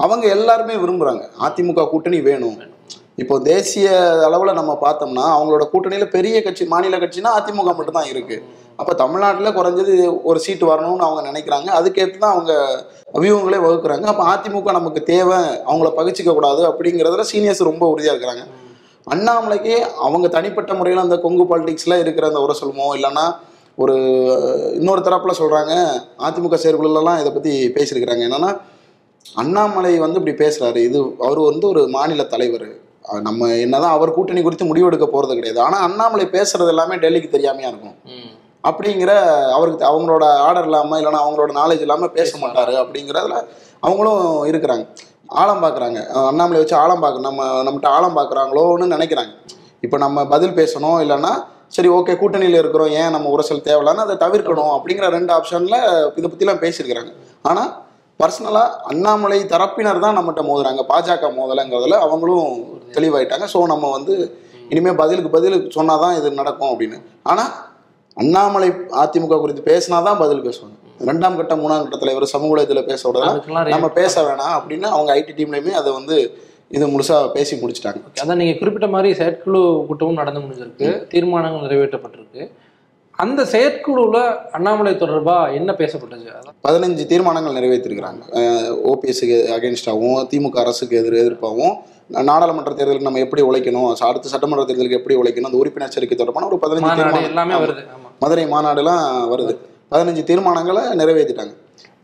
அவங்க 0.05 0.25
எல்லாருமே 0.37 0.75
விரும்புறாங்க. 0.83 1.23
அதிமுக 1.47 1.89
கூட்டணி 1.93 2.21
வேணும். 2.31 2.59
இப்போ 3.23 3.35
தேசிய 3.53 3.89
அளவுல 4.29 4.53
நம்ம 4.61 4.73
பார்த்தோம்னா 4.85 5.27
அவங்களோட 5.37 5.65
கூட்டணியில 5.73 6.07
பெரிய 6.17 6.43
கட்சி 6.47 6.65
மாநில 6.73 6.99
கட்சினா 7.05 7.31
அதிமுக 7.39 7.71
மட்டும்தான் 7.77 8.11
இருக்கு. 8.13 8.37
அப்போ 8.81 8.93
தமிழ்நாட்டில் 9.03 9.57
குறைஞ்சது 9.57 9.95
ஒரு 10.29 10.39
சீட்டு 10.45 10.65
வரணும்னு 10.71 11.07
அவங்க 11.07 11.23
நினைக்கிறாங்க. 11.31 11.69
அதுக்கேற்று 11.79 12.23
தான் 12.25 12.35
அவங்க 12.37 12.53
வியூகங்களே 13.23 13.61
வகுக்கிறாங்க. 13.65 14.07
அப்போ 14.13 14.25
அதிமுக 14.33 14.73
நமக்கு 14.79 15.03
தேவை 15.13 15.41
அவங்கள 15.71 15.91
பகிச்சிக்க 15.99 16.33
கூடாது 16.39 16.63
அப்படிங்கிறதுல 16.71 17.27
சீனியர்ஸ் 17.33 17.69
ரொம்ப 17.71 17.85
உறுதியாக 17.93 18.15
இருக்கிறாங்க. 18.15 18.45
அண்ணாமலைக்கு 19.07 19.75
அவங்க 20.07 20.27
தனிப்பட்ட 20.37 20.75
முறையில் 20.79 21.05
அந்த 21.05 21.19
கொங்கு 21.25 21.45
பாலிடிக்ஸ்ல 21.51 21.99
இருக்கிற 22.05 22.27
அந்த 22.31 22.41
உரசலுமோ 22.47 22.89
இல்லைன்னா 22.99 23.27
ஒரு 23.83 23.95
இன்னொரு 24.79 25.01
தரப்பில் 25.07 25.39
சொல்கிறாங்க 25.41 25.73
அதிமுக 26.27 26.59
செயற்குழுலாம் 26.63 27.21
இதை 27.23 27.31
பற்றி 27.33 27.53
பேசியிருக்கிறாங்க. 27.77 28.25
என்னன்னா 28.29 28.51
அண்ணாமலை 29.43 29.93
வந்து 30.05 30.19
இப்படி 30.21 30.35
பேசுகிறாரு 30.43 30.81
இது 30.89 30.99
அவர் 31.27 31.41
வந்து 31.51 31.65
ஒரு 31.73 31.83
மாநில 31.97 32.25
தலைவர். 32.35 32.69
நம்ம 33.27 33.49
என்னதான் 33.65 33.95
அவர் 33.97 34.17
கூட்டணி 34.17 34.41
குறித்து 34.43 34.69
முடிவெடுக்க 34.71 35.07
போகிறது 35.09 35.37
கிடையாது. 35.39 35.61
ஆனால் 35.67 35.85
அண்ணாமலை 35.87 36.27
பேசுறது 36.37 36.73
எல்லாமே 36.75 36.97
டெல்லிக்கு 37.05 37.35
தெரியாமையா 37.35 37.71
இருக்கும். 37.73 37.97
அப்படிங்கிற 38.69 39.13
அவருக்கு 39.57 39.85
அவங்களோட 39.91 40.25
ஆர்டர் 40.47 40.69
இல்லாம 40.69 40.99
இல்லைன்னா 41.01 41.21
அவங்களோட 41.25 41.53
நாலேஜ் 41.61 41.85
இல்லாம 41.87 42.09
பேச 42.19 42.31
மாட்டாரு 42.45 42.75
அப்படிங்கிறதுல 42.83 43.37
அவங்களும் 43.87 44.23
இருக்கிறாங்க. 44.51 44.85
ஆழம் 45.43 45.63
பார்க்குறாங்க 45.65 45.99
அண்ணாமலை 46.31 46.59
வச்சு 46.63 46.77
ஆழம் 46.83 47.03
பார்க்க 47.05 47.29
நம்ம 47.29 47.45
நம்மகிட்ட 47.67 47.89
ஆழம் 47.97 48.17
பார்க்குறாங்களோன்னு 48.19 48.87
நினைக்கிறாங்க. 48.97 49.33
இப்போ 49.87 49.97
நம்ம 50.05 50.25
பதில் 50.35 50.57
பேசணும் 50.61 50.99
இல்லைன்னா 51.05 51.33
சரி 51.77 51.89
ஓகே 51.97 52.15
கூட்டணியில் 52.21 52.59
இருக்கிறோம் 52.61 52.93
ஏன் 53.01 53.15
நம்ம 53.15 53.31
உரசல் 53.35 53.65
தேவையில்லான்னு 53.69 54.05
அதை 54.07 54.15
தவிர்க்கணும் 54.25 54.73
அப்படிங்கிற 54.77 55.07
ரெண்டு 55.17 55.33
ஆப்ஷனில் 55.37 55.79
இதை 56.19 56.27
பற்றிலாம் 56.27 56.63
பேசியிருக்கிறாங்க. 56.65 57.11
ஆனால் 57.51 57.71
பர்சனலாக 58.21 58.77
அண்ணாமலை 58.91 59.39
தரப்பினர் 59.55 60.05
தான் 60.05 60.17
நம்மகிட்ட 60.19 60.43
மோதுறாங்க. 60.51 60.83
பாஜக 60.93 61.31
மோதலைங்கிறதுல 61.39 61.99
அவங்களும் 62.07 62.53
தெளிவாயிட்டாங்க. 62.97 63.47
ஸோ 63.55 63.61
நம்ம 63.73 63.91
வந்து 63.97 64.15
இனிமேல் 64.73 65.01
பதிலுக்கு 65.01 65.31
பதில் 65.37 65.59
சொன்னாதான் 65.77 66.15
இது 66.19 66.29
நடக்கும் 66.41 66.71
அப்படின்னு. 66.73 66.99
ஆனால் 67.33 67.51
அண்ணாமலை 68.21 68.69
அதிமுக 69.03 69.39
குறித்து 69.41 69.63
பேசினாதான் 69.71 70.19
பதில் 70.19 70.45
பேசுவாங்க. 70.47 70.77
ரெண்டாம் 71.09 71.37
கட்ட 71.39 71.55
மூணாம் 71.57 71.83
கட்ட 71.83 71.97
தலைவர் 72.03 72.33
சமூக 72.35 72.51
வலைதளத்தில் 72.53 72.91
பேச 72.91 73.09
விடலாம் 73.09 73.69
நம்ம 73.75 73.89
பேச 74.01 74.15
வேணாம் 74.29 74.55
அப்படின்னு 74.59 74.87
அவங்க 74.97 75.11
ஐடி 75.15 75.33
டீம்லயுமே 75.39 75.73
அதை 75.81 75.93
வந்து 75.93 76.17
இது 76.77 76.85
முழுசா 76.93 77.17
பேசி 77.33 77.55
முடிச்சிட்டாங்க. 77.61 78.01
அதான் 78.23 78.41
நீங்க 78.41 78.55
குறிப்பிட்ட 78.59 78.87
மாதிரி 78.95 79.15
செயற்குழு 79.15 79.61
கூட்டமும் 79.89 80.21
நடந்து 80.21 80.41
முடிஞ்சிருக்கு. 80.41 80.89
தீர்மானங்கள் 81.07 81.65
நிறைவேற்றப்பட்டிருக்கு. 81.65 82.45
அந்த 83.17 83.43
செயற்குழுல 83.43 84.37
அண்ணாமலை 84.53 84.95
தொடர்பா 84.95 85.55
என்ன 85.55 85.73
பேசப்பட்டது? 85.73 86.29
பதினஞ்சு 86.69 87.07
தீர்மானங்கள் 87.07 87.55
நிறைவேற்றிருக்கிறாங்க. 87.55 88.21
ஓபிஎஸ்க்கு 88.93 89.47
அகேன்ஸ்டாகவும் 89.57 90.27
திமுக 90.27 90.59
அரசுக்கு 90.59 90.97
எதிர் 90.97 91.13
எதிர்ப்பாகவும் 91.13 91.77
நாடாளுமன்ற 92.09 92.73
தேர்தலுக்கு 92.73 93.01
நம்ம 93.01 93.19
எப்படி 93.19 93.43
உழைக்கணும் 93.43 93.95
அடுத்த 93.95 94.29
சட்டமன்ற 94.29 94.75
தேர்தலுக்கு 94.75 94.91
எப்படி 94.91 95.17
உழைக்கணும் 95.17 95.45
அந்த 95.45 95.57
உறுப்பினர் 95.57 95.89
சேர்க்கை 95.89 96.17
தொடர்பான 96.17 96.47
ஒரு 96.47 96.57
பதினஞ்சு 96.57 96.95
தீர்மானம். 96.95 97.23
எல்லாமே. 97.23 97.55
வருது. 97.55 97.85
மதுரை 98.21 98.45
மாநாடுலாம் 98.45 99.27
வருது. 99.35 99.57
பதினஞ்சு 99.91 100.25
தீர்மானங்களை 100.25 100.81
நிறைவேற்றிட்டாங்க. 100.95 101.55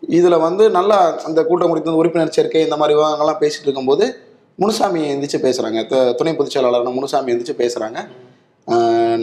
இதுல 0.09 0.41
வந்து 0.41 0.71
நல்லா 0.71 1.21
அந்த 1.25 1.45
கூட்டம் 1.45 1.69
குறித்த 1.69 1.93
உறுப்பினர் 1.93 2.29
சேர்க்கை 2.29 2.63
இந்த 2.63 2.77
மாதிரி 2.77 2.99
விவகாரங்கள்லாம் 2.99 3.43
பேசிட்டு 3.43 3.63
இருக்கும்போது 3.63 4.17
முனுசாமி 4.55 5.15
எந்திரிச்சு 5.15 5.37
பேசுறாங்க. 5.37 5.87
த- 5.87 6.13
துணை 6.13 6.35
பொதுச் 6.35 6.53
செயலாளர் 6.53 6.93
முனுசாமி 6.93 7.33
எந்திரிச்சு 7.33 7.59
பேசுறாங்க. 7.59 7.99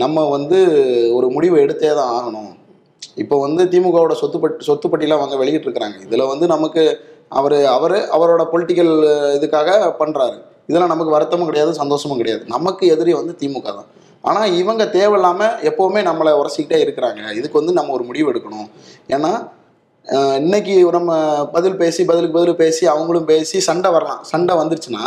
நம்ம 0.03 0.24
வந்து 0.36 0.58
ஒரு 1.17 1.27
முடிவை 1.36 1.58
எடுத்தே 1.65 1.91
தான் 2.00 2.12
ஆகணும். 2.17 2.51
இப்போ 3.24 3.36
வந்து 3.46 3.62
திமுகவோட 3.74 4.13
சொத்து 4.22 4.89
பட் 4.89 5.05
வந்து 5.24 5.39
வெளியிட்டிருக்கிறாங்க. 5.41 5.98
இதில் 6.08 6.29
வந்து 6.31 6.46
நமக்கு 6.55 6.84
அவர் 7.39 7.58
அவர் 7.77 7.98
அவரோட 8.15 8.43
பொலிட்டிக்கல் 8.51 8.93
இதுக்காக 9.38 9.69
பண்ணுறாரு 10.01 10.38
இதெல்லாம் 10.69 10.91
நமக்கு 10.93 11.15
வருத்தமும் 11.15 11.50
கிடையாது 11.50 11.72
சந்தோஷமும் 11.81 12.19
கிடையாது. 12.22 12.43
நமக்கு 12.55 12.84
எதிரி 12.93 13.12
வந்து 13.19 13.34
திமுக 13.41 13.69
தான். 13.77 13.89
ஆனால் 14.29 14.53
இவங்க 14.62 14.84
தேவையில்லாமல் 14.96 15.55
எப்போவுமே 15.69 16.01
நம்மளை 16.10 16.31
உரசிக்கிட்டே 16.41 16.79
இருக்கிறாங்க. 16.86 17.22
இதுக்கு 17.39 17.60
வந்து 17.62 17.75
நம்ம 17.79 17.93
ஒரு 17.98 18.03
முடிவு 18.10 18.27
எடுக்கணும். 18.31 18.69
ஏன்னா 19.15 19.31
இன்னைக்கு 20.43 20.75
நம்ம 20.98 21.12
பதில் 21.55 21.79
பேசி 21.81 22.01
பதிலுக்கு 22.10 22.38
பதில் 22.38 22.60
பேசி 22.62 22.84
அவங்களும் 22.93 23.27
பேசி 23.31 23.58
சண்டை 23.69 23.89
வரலாம். 23.96 24.22
சண்டை 24.31 24.53
வந்துருச்சுன்னா 24.62 25.05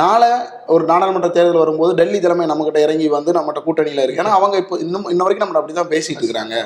நாளை 0.00 0.28
ஒரு 0.74 0.84
நாடாளுமன்ற 0.90 1.28
தேர்தல் 1.36 1.62
வரும்போது 1.62 1.92
டெல்லி 1.98 2.18
தலைமை 2.24 2.44
நம்மகிட்ட 2.50 2.78
இறங்கி 2.86 3.06
வந்து 3.14 3.30
நம்மகிட்ட 3.36 3.60
கூட்டணியில் 3.64 4.02
இருக்கு. 4.02 4.20
ஏன்னா 4.22 4.34
அவங்க 4.38 4.56
இப்போ 4.62 4.74
இன்னும் 4.84 5.08
இன்ன 5.12 5.24
வரைக்கும் 5.24 5.46
நம்ம 5.46 5.60
அப்படி 5.60 5.74
தான் 5.78 5.90
பேசிட்டு 5.94 6.22
இருக்கிறாங்க. 6.22 6.56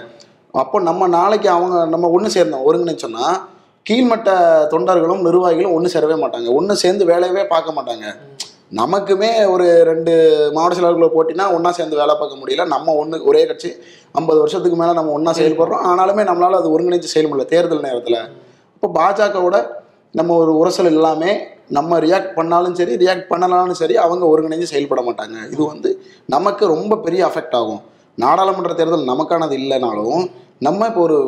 அப்போ 0.63 0.77
நம்ம 0.89 1.09
நாளைக்கு 1.19 1.49
அவங்க 1.55 1.77
நம்ம 1.95 2.11
ஒன்று 2.17 2.35
சேர்ந்தோம். 2.37 2.67
ஒருங்கிணைச்சோன்னா 2.69 3.27
கீழ்மட்ட 3.89 4.31
தொண்டர்களும் 4.75 5.25
நிர்வாகிகளும் 5.27 5.75
ஒன்று 5.77 5.95
சேரவே 5.95 6.17
மாட்டாங்க. 6.23 6.49
ஒன்று 6.59 6.83
சேர்ந்து 6.83 7.05
வேலையவே 7.13 7.43
பார்க்க 7.55 7.77
மாட்டாங்க. 7.79 8.07
நமக்குமே 8.81 9.29
ஒரு 9.55 9.67
ரெண்டு 9.89 10.13
மாவட்ட 10.55 10.77
செயலாளர்களை 10.77 11.09
போட்டினா 11.17 11.45
ஒன்றா 11.57 11.71
சேர்ந்து 11.79 12.01
வேலை 12.01 12.15
பார்க்க 12.21 12.41
முடியல. 12.41 12.65
நம்ம 12.75 12.95
ஒன்று 13.03 13.19
ஒரே 13.31 13.43
கட்சி 13.51 13.71
ஐம்பது 14.21 14.39
வருஷத்துக்கு 14.43 14.79
மேலே 14.81 14.95
நம்ம 14.99 15.13
ஒன்றா 15.19 15.33
செயல்படுறோம். 15.41 15.85
ஆனாலுமே 15.91 16.23
நம்மளால் 16.31 16.61
அது 16.61 16.73
ஒருங்கிணைச்சு 16.77 17.13
செயல் 17.15 17.29
முடியல 17.31 17.47
தேர்தல் 17.55 17.87
நேரத்தில். 17.89 18.19
இப்போ 18.77 18.89
பாஜகவோட 18.99 19.59
நம்ம 20.17 20.35
ஒரு 20.43 20.53
உரசல் 20.61 20.91
எல்லாமே 20.93 21.31
நம்ம 21.71 21.99
ரியாக்ட் 22.05 22.37
பண்ணாலும் 22.37 22.77
சரி 22.79 22.93
ரியாக்ட் 23.03 23.29
பண்ணலாலும் 23.31 23.79
சரி 23.81 23.95
அவங்க 24.05 24.25
ஒருங்கிணைஞ்சு 24.33 24.69
செயல்பட 24.73 25.01
மாட்டாங்க. 25.07 25.37
இது 25.53 25.63
வந்து 25.73 25.91
நமக்கு 26.29 26.65
ரொம்ப 26.75 26.95
பெரிய 27.07 27.23
அஃபெக்ட் 27.29 27.57
ஆகும். 27.61 27.81
நாடாளுமன்ற 28.19 28.75
தேர்தல் 28.75 29.11
நமக்கானது 29.11 29.55
இல்லைனாலும் 29.61 30.23
நம்ம 30.67 30.87
இப்போ 30.91 31.03
ஒரு 31.07 31.19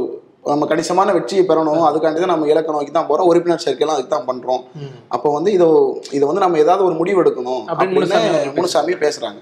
நம்ம 0.51 0.67
கணிசமான 0.67 1.13
வெற்றியை 1.17 1.43
பெறணும். 1.45 1.83
அதுக்காண்டி 1.89 2.21
தான் 2.21 2.33
நம்ம 2.33 2.47
இலக்க 2.53 2.77
நோக்கி 2.77 2.93
தான் 2.93 3.09
போகிறோம் 3.09 3.29
உறுப்பினர் 3.31 3.65
சேர்க்கையெல்லாம் 3.65 3.99
அதுக்கு 3.99 4.15
தான் 4.15 4.29
பண்ணுறோம் 4.29 4.63
ம். 4.83 4.93
அப்போ 5.15 5.29
வந்து 5.37 5.51
இதை 5.57 5.67
இதை 6.17 6.25
வந்து 6.31 6.45
நம்ம 6.45 6.59
ஏதாவது 6.59 6.87
ஒரு 6.89 6.95
முடிவு 6.95 7.21
எடுக்கணும் 7.25 7.63
அப்படின்னு 7.71 8.01
முனுசாமி 8.59 8.95
பேசுறாங்க. 9.05 9.39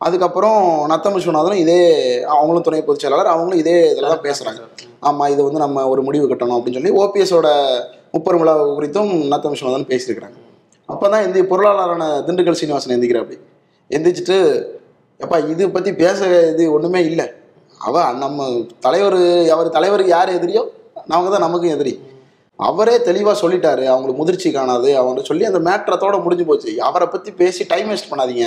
அதுக்கப்புறம் 0.00 0.60
நத்தம் 0.92 1.16
விஸ்வநாதனும் 1.16 1.60
இதே 1.64 1.80
அவங்களும் 2.34 2.64
துணை 2.66 2.80
பொதுச் 2.86 3.04
செயலாளர் 3.04 3.30
அவங்களும் 3.32 3.60
இதே 3.62 3.76
இதில் 3.92 4.10
தான் 4.12 4.24
பேசுகிறாங்க 4.26 4.62
ஆமாம் 5.08 5.30
இது 5.34 5.40
வந்து 5.46 5.60
நம்ம 5.64 5.84
ஒரு 5.92 6.02
முடிவு 6.06 6.26
கட்டணும் 6.30 6.56
அப்படின்னு 6.58 6.78
சொல்லி 6.78 6.94
ஓபிஎஸோட 7.02 7.48
முப்பெரும் 8.14 8.42
விழா 8.42 8.54
குறித்தும் 8.78 9.12
நத்தம் 9.32 9.52
விஸ்வநாதன் 9.54 9.90
பேசியிருக்கிறாங்க. 9.92 10.38
அப்பதான் 10.88 11.24
இந்த 11.26 11.42
பொருளாளரான 11.50 12.04
திண்டுக்கல் 12.26 12.58
சீனிவாசன் 12.60 12.94
எந்திக்கிறாப்படி 12.96 13.38
எந்திரிச்சிட்டு 13.90 14.38
எப்பா 15.20 15.38
இது 15.52 15.64
பற்றி 15.76 15.90
பேச 16.02 16.18
இது 16.52 16.64
ஒன்றுமே 16.76 17.00
இல்லை. 17.10 17.26
அவ 17.88 18.02
நம்ம 18.24 18.48
தலைவர் 18.86 19.18
அவர் 19.54 19.76
தலைவருக்கு 19.76 20.16
யார் 20.16 20.36
எதிரியோ 20.38 20.62
அவங்க 21.14 21.30
தான் 21.34 21.44
நமக்கும் 21.46 21.74
எதிரி. 21.76 21.94
அவரே 22.58 22.96
தெளிவாக 23.08 23.36
சொல்லிட்டாரு. 23.42 23.84
அவங்களுக்கு 23.92 24.20
முதிர்ச்சி 24.20 24.50
காணாது 24.56 24.90
அவங்க 25.00 25.22
சொல்லி 25.30 25.44
அந்த 25.50 25.60
மேட்ரத்தோட 25.68 26.16
முடிஞ்சு 26.24 26.44
போச்சு. 26.50 26.70
அவரை 26.88 27.06
பற்றி 27.14 27.30
பேசி 27.40 27.62
டைம் 27.72 27.90
வேஸ்ட் 27.90 28.10
பண்ணாதீங்க. 28.12 28.46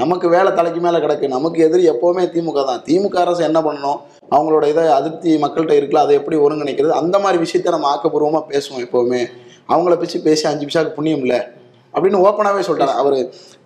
நமக்கு 0.00 0.26
வேலை 0.34 0.50
தலைக்கு 0.58 0.80
மேல 0.86 0.96
கிடக்கு. 1.04 1.26
நமக்கு 1.34 1.58
எதிரி 1.66 1.84
எப்பவுமே 1.92 2.24
திமுக 2.34 2.64
தான். 2.70 2.80
திமுக 2.88 3.16
அரசு 3.24 3.42
என்ன 3.48 3.58
பண்ணணும்? 3.66 3.98
அவங்களோட 4.34 4.64
இதை 4.72 4.84
அதிருப்தி 4.98 5.32
மக்கள்கிட்ட 5.44 5.74
இருக்குல்ல 5.78 6.04
அதை 6.06 6.14
எப்படி 6.20 6.36
ஒருங்கிணைக்கிறது? 6.46 6.94
அந்த 7.02 7.16
மாதிரி 7.24 7.38
விஷயத்த 7.44 7.74
நம்ம 7.76 7.88
ஆக்கப்பூர்வமா 7.94 8.40
பேசுவோம் 8.52 8.84
எப்பவுமே. 8.86 9.20
அவங்கள 9.72 9.94
பிச்சு 10.00 10.18
பேசி 10.26 10.44
அஞ்சு 10.50 10.66
பிசாக்கு 10.68 10.96
புண்ணியம் 10.96 11.22
இல்லை. 11.26 11.38
அப்படின்னு 11.94 12.18
ஓப்பனாகவே 12.26 12.64
சொல்லிட்டாரு 12.66 12.94
அவர் 13.02 13.16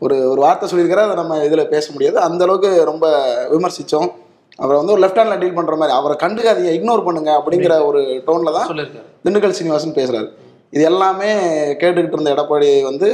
ஒரு 0.05 0.17
ஒரு 0.33 0.41
வார்த்தை 0.45 0.67
சொல்லியிருக்காரு 0.73 1.05
அதை 1.07 1.17
நம்ம 1.21 1.39
இதில் 1.47 1.71
பேச 1.73 1.87
முடியாது. 1.95 2.19
அந்த 2.27 2.45
அளவுக்கு 2.47 2.71
ரொம்ப 2.91 3.07
விமர்சித்தோம் 3.55 4.09
அவரை 4.63 4.77
வந்து 4.81 4.95
ஒரு 4.95 5.03
லெஃப்ட் 5.05 5.21
ஹேண்டில் 5.21 5.41
டீல் 5.43 5.59
பண்ணுற 5.59 5.75
மாதிரி 5.81 5.97
அவரை 5.99 6.15
கண்டுக்காதீங்க 6.23 6.73
இக்னோர் 6.77 7.05
பண்ணுங்க 7.09 7.31
அப்படிங்கிற 7.41 7.75
ஒரு 7.89 8.01
டோனில் 8.29 8.57
தான் 8.59 8.71
திண்டுக்கல் 9.25 9.57
சீனிவாசன் 9.59 9.99
பேசுறாரு. 10.01 10.29
இது 10.77 10.83
எல்லாமே 10.93 11.31
கேட்டுக்கிட்டு 11.83 12.17
இருந்த 12.17 12.35
எடப்பாடி 12.37 12.71
வந்து 12.91 13.09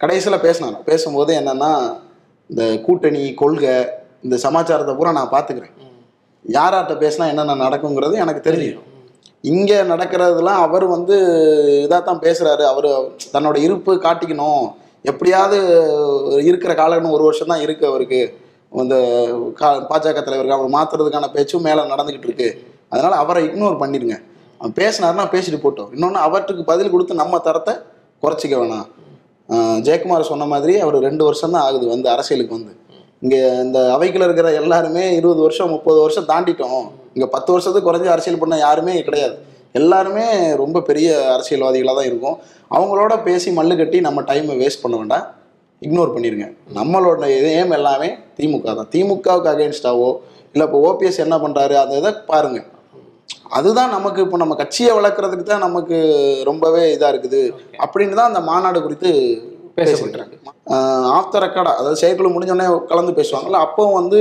கடைசியில் 0.00 0.44
பேசினார். 0.46 0.76
பேசும்போது 0.90 1.32
என்னன்னா 1.40 1.72
இந்த 2.50 2.62
கூட்டணி 2.86 3.22
கொள்கை 3.40 3.74
இந்த 4.26 4.36
சமாச்சாரத்தை 4.44 4.94
பூரா 4.98 5.10
நான் 5.18 5.34
பார்த்துக்கிறேன். 5.34 5.74
யார்கிட்ட 6.44 6.94
பேசினா 7.02 7.24
என்னென்ன 7.32 7.58
நடக்குங்கிறது 7.66 8.14
எனக்கு 8.24 8.42
தெரியும். 8.48 8.86
இங்கே 9.52 9.78
நடக்கிறதுலாம் 9.90 10.62
அவர் 10.66 10.84
வந்து 10.94 11.16
இதாக 11.84 12.00
தான் 12.08 12.22
பேசுகிறாரு 12.24 12.64
அவர் 12.72 12.88
தன்னோட 13.34 13.56
இருப்பு 13.66 13.92
காட்டிக்கணும். 14.06 14.64
எப்படியாவது 15.10 15.58
இருக்கிற 16.48 16.72
காலகட்டம் 16.80 17.16
ஒரு 17.16 17.26
வருஷம் 17.28 17.52
தான் 17.52 17.62
இருக்குது 17.66 17.90
அவருக்கு. 17.90 18.20
இந்த 18.82 18.96
கா 19.60 19.68
பாஜக 19.90 20.20
தலைவருக்கு 20.26 20.56
அவர் 20.56 20.74
மாற்றுறதுக்கான 20.76 21.30
பேச்சும் 21.36 21.64
மேலே 21.68 21.84
நடந்துக்கிட்டு 21.92 22.28
இருக்கு. 22.30 22.48
அதனால் 22.92 23.16
அவரை 23.22 23.40
இக்னோர் 23.46 23.80
பண்ணிடுங்க. 23.82 24.16
அவன் 24.60 24.76
பேசினாருன்னா 24.80 25.26
பேசிட்டு 25.34 25.60
போட்டோம். 25.64 25.90
இன்னொன்று 25.96 26.20
அவற்றுக்கு 26.26 26.64
பதில் 26.70 26.92
கொடுத்து 26.94 27.22
நம்ம 27.22 27.40
தரத்தை 27.48 27.74
குறைச்சிக்க 28.22 28.56
வேணாம். 28.62 28.88
ஜெயக்குமார் 29.86 30.30
சொன்ன 30.30 30.46
மாதிரி 30.52 30.74
அவர் 30.84 30.96
ரெண்டு 31.08 31.22
வருஷம் 31.28 31.54
தான் 31.54 31.64
ஆகுது 31.68 31.86
வந்து 31.94 32.08
அரசியலுக்கு 32.14 32.56
வந்து. 32.58 32.72
இங்கே 33.24 33.40
இந்த 33.64 33.78
அவைக்குள்ள 33.94 34.26
இருக்கிற 34.28 34.48
எல்லாருமே 34.60 35.04
இருபது 35.18 35.40
வருஷம் 35.46 35.72
முப்பது 35.74 35.98
வருஷம் 36.04 36.28
தாண்டிட்டோம். 36.32 36.84
இங்கே 37.14 37.28
பத்து 37.34 37.50
வருஷத்துக்கு 37.54 37.88
குறைஞ்சி 37.88 38.10
அரசியல் 38.14 38.42
பண்ண 38.42 38.58
யாருமே 38.66 38.94
கிடையாது. 39.08 39.36
எல்லாருமே 39.80 40.24
ரொம்ப 40.62 40.78
பெரிய 40.88 41.08
அரசியல்வாதிகளாக 41.34 41.96
தான் 41.98 42.08
இருக்கும். 42.10 42.36
அவங்களோட 42.76 43.12
பேசி 43.26 43.50
மல்லு 43.58 43.74
கட்டி 43.80 43.98
நம்ம 44.06 44.24
டைமை 44.30 44.56
வேஸ்ட் 44.62 44.82
பண்ண 44.84 44.96
வேண்டாம். 45.00 45.26
இக்னோர் 45.82 46.14
பண்ணிடுங்க 46.14 46.46
நம்மளோட 46.78 47.28
ஏம் 47.60 47.76
எல்லாமே 47.78 48.08
திமுக 48.38 48.74
தான். 48.78 48.90
திமுகவுக்கு 48.94 49.50
அகேன்ஸ்டாவோ 49.52 50.10
இல்லை 50.54 50.64
இப்போ 50.68 50.78
ஓபிஎஸ் 50.88 51.22
என்ன 51.24 51.36
பண்ணுறாரு 51.44 51.74
அந்த 51.82 51.94
இதை 52.00 52.10
பாருங்கள் 52.30 52.66
அதுதான் 53.58 53.94
நமக்கு 53.96 54.20
இப்போ 54.24 54.38
நம்ம 54.42 54.54
கட்சியை 54.60 54.90
வளர்க்குறதுக்கு 54.98 55.44
தான் 55.46 55.64
நமக்கு 55.66 55.96
ரொம்பவே 56.48 56.82
இதாக 56.94 57.12
இருக்குது. 57.12 57.42
அப்படின்னு 57.84 58.18
தான் 58.18 58.30
அந்த 58.30 58.42
மாநாடு 58.50 58.78
குறித்து 58.86 59.10
பேசப்பட்டிருக்கு. 59.78 60.38
ஆஃப் 61.16 61.30
த 61.34 61.42
ரெக்கார்டா 61.44 61.72
அதாவது 61.80 62.00
செயற்குழு 62.02 62.32
முடிஞ்சோடனே 62.34 62.66
கலந்து 62.90 63.12
பேசுவாங்கல்ல 63.18 63.60
அப்போ 63.66 63.84
வந்து 63.98 64.18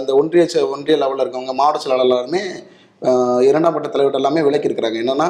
அந்த 0.00 0.10
ஒன்றிய 0.20 0.44
ஒன்றிய 0.74 0.96
லெவலில் 1.02 1.24
இருக்கவங்க 1.24 1.54
மாவட்ட 1.60 1.82
செயலாளர் 1.84 2.06
எல்லாருமே 2.08 2.42
இரண்டாம் 3.48 3.74
கட்ட 3.76 3.88
தலைவர்கள் 3.94 4.22
எல்லாமே 4.22 4.44
விலக்கி 4.46 4.68
இருக்கிறாங்க 4.68 4.98
என்னன்னா 5.04 5.28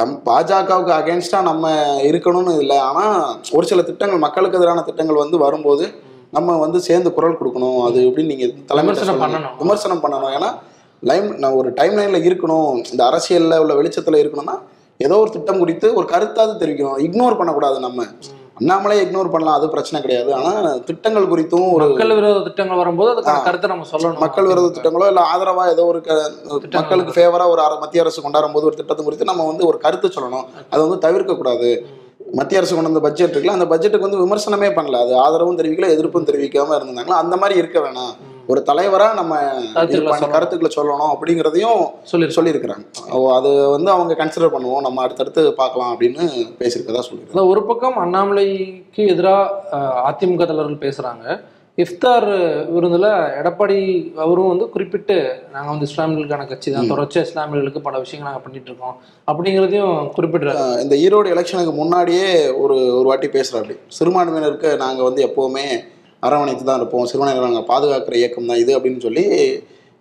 தம் 0.00 0.14
பாஜகவுக்கு 0.26 0.92
அகேன்ஸ்டாக 0.98 1.48
நம்ம 1.48 1.72
இருக்கணும்னு 2.10 2.52
இல்லை. 2.62 2.78
ஆனால் 2.88 3.16
ஒரு 3.56 3.66
சில 3.70 3.82
திட்டங்கள் 3.88 4.24
மக்களுக்கு 4.26 4.58
எதிரான 4.58 4.84
திட்டங்கள் 4.88 5.22
வந்து 5.22 5.38
வரும்போது 5.44 5.86
நம்ம 6.36 6.54
வந்து 6.62 6.78
சேர்ந்து 6.86 7.10
குரல் 7.16 7.36
கொடுக்கணும். 7.40 7.80
அது 7.88 7.98
எப்படின்னு 8.08 8.32
நீங்கள் 8.34 8.54
பண்ணணும். 9.20 9.54
விமர்சனம் 9.62 10.02
பண்ணணும். 10.04 10.32
ஏன்னா 10.38 10.50
லைம் 11.02 11.28
நான் 11.42 11.58
ஒரு 11.60 11.68
டைம் 11.80 11.96
லைனில் 11.98 12.26
இருக்கணும் 12.28 12.70
இந்த 12.92 13.02
அரசியலில் 13.10 13.60
உள்ள 13.64 13.74
வெளிச்சத்தில் 13.80 14.22
இருக்கணும்னா 14.22 14.56
ஏதோ 15.00 15.16
ஒரு 15.22 15.30
திட்டம் 15.30 15.60
குறித்து 15.62 15.86
ஒரு 15.98 16.06
கருத்தாவது 16.12 16.54
தெரிவிக்கணும். 16.60 17.00
இக்னோர் 17.06 17.38
பண்ணக்கூடாது 17.38 17.78
நம்ம. 17.86 18.02
அண்ணாமலை 18.58 18.94
இக்னோர் 19.02 19.30
பண்ணலாம் 19.32 19.56
அது 19.58 19.66
பிரச்சனை 19.72 19.98
கிடையாது. 20.04 20.30
ஆனால் 20.36 20.78
திட்டங்கள் 20.88 21.28
குறித்தும் 21.32 21.66
ஒரு 21.76 21.86
மக்கள் 21.88 22.14
விரோத 22.18 22.38
திட்டங்கள் 22.46 22.80
வரும்போது 22.82 23.10
அதுக்கான 23.12 23.42
கருத்தை 23.48 23.68
நம்ம 23.72 23.86
சொல்லணும். 23.90 24.22
மக்கள் 24.24 24.48
விரோத 24.50 24.70
திட்டங்களோ 24.76 25.08
இல்லை 25.12 25.24
ஆதரவா 25.32 25.64
ஏதோ 25.72 25.84
ஒரு 25.90 26.00
மக்களுக்கு 26.78 27.16
ஃபேவரா 27.16 27.46
ஒரு 27.54 27.62
மத்திய 27.82 28.04
அரசு 28.04 28.24
கொண்டாடும் 28.26 28.56
போது 28.56 28.68
ஒரு 28.70 28.78
திட்டத்தை 28.80 29.04
குறித்து 29.04 29.30
நம்ம 29.30 29.46
வந்து 29.50 29.66
ஒரு 29.70 29.80
கருத்து 29.84 30.10
சொல்லணும். 30.16 30.46
அதை 30.72 30.80
வந்து 30.86 30.98
தவிர்க்க 31.06 31.36
கூடாது. 31.42 31.70
மத்திய 32.38 32.60
அரசு 32.60 32.72
கொண்டு 32.74 32.90
வந்த 32.90 33.02
பட்ஜெட் 33.08 33.34
இருக்குல்ல 33.34 33.58
அந்த 33.58 33.68
பட்ஜெட்டுக்கு 33.72 34.08
வந்து 34.08 34.22
விமர்சனமே 34.22 34.70
பண்ணல. 34.78 35.02
அது 35.04 35.12
ஆதரவும் 35.24 35.58
தெரிவிக்கல 35.60 35.90
எதிர்ப்பும் 35.96 36.28
தெரிவிக்காம 36.30 36.74
இருந்தாங்களா 36.78 37.20
அந்த 37.24 37.36
மாதிரி 37.42 37.60
இருக்க 37.62 37.78
வேணாம். 37.86 38.14
ஒரு 38.52 38.60
தலைவரா 38.68 39.08
நம்ம 39.20 39.34
கருத்துக்களை 40.34 40.70
சொல்லணும். 40.76 41.12
அப்படிங்கிறதையும் 41.14 41.80
சொல்லியிருக்கோம் 42.10 42.38
சொல்லியிருக்கிறாங்க. 42.38 42.84
அது 43.38 43.50
வந்து 43.74 43.90
அவங்க 43.96 44.16
கன்சிடர் 44.20 44.54
பண்ணுவோம். 44.54 44.84
நம்ம 44.86 45.02
அடுத்தடுத்து 45.06 45.42
பார்க்கலாம் 45.60 45.90
அப்படின்னு 45.94 46.24
பேசியிருக்கதா 46.62 47.04
சொல்லியிருக்காங்க. 47.08 47.50
ஒரு 47.52 47.62
பக்கம் 47.70 47.98
அண்ணாமலைக்கு 48.04 49.04
எதிராக 49.14 49.82
அதிமுக 50.10 50.46
தலைவர்கள் 50.52 50.84
பேசுறாங்க. 50.86 51.26
இஃப்தார் 51.84 52.26
விருந்துல 52.74 53.06
எடப்பாடி 53.40 53.78
அவரும் 54.24 54.52
வந்து 54.52 54.66
குறிப்பிட்டு 54.74 55.16
நாங்க 55.54 55.68
வந்து 55.72 55.88
இஸ்லாமியர்களுக்கான 55.88 56.46
கட்சி 56.52 56.68
தான். 56.74 56.88
தொடர்ச்சியா 56.92 57.24
இஸ்லாமியர்களுக்கு 57.26 57.80
பல 57.88 57.98
விஷயங்கள் 58.04 58.28
நாங்க 58.28 58.42
பண்ணிட்டு 58.44 58.70
இருக்கோம். 58.70 58.96
அப்படிங்கிறதையும் 59.30 59.98
குறிப்பிடுறாரு. 60.16 60.62
இந்த 60.84 60.94
ஈரோடு 61.04 61.32
எலெக்ஷனுக்கு 61.34 61.74
முன்னாடியே 61.80 62.30
ஒரு 62.62 62.78
ஒரு 62.98 63.06
வாட்டி 63.10 63.30
பேசுகிறாப்படி 63.36 63.76
சிறுபான்மையினருக்கு 63.98 64.72
நாங்கள் 64.84 65.08
வந்து 65.08 65.22
எப்போவுமே 65.28 65.66
அரவணைத்து 66.20 66.64
தான் 66.64 66.76
இருப்போம். 66.76 67.04
சிறுபான்மையினர் 67.04 67.50
நாங்கள் 67.50 67.76
பாதுகாக்கிற 67.76 68.14
இயக்கம் 68.14 68.46
தான் 68.46 68.56
இது 68.56 68.78
அப்படின்னு 68.78 69.00
சொல்லி 69.00 69.24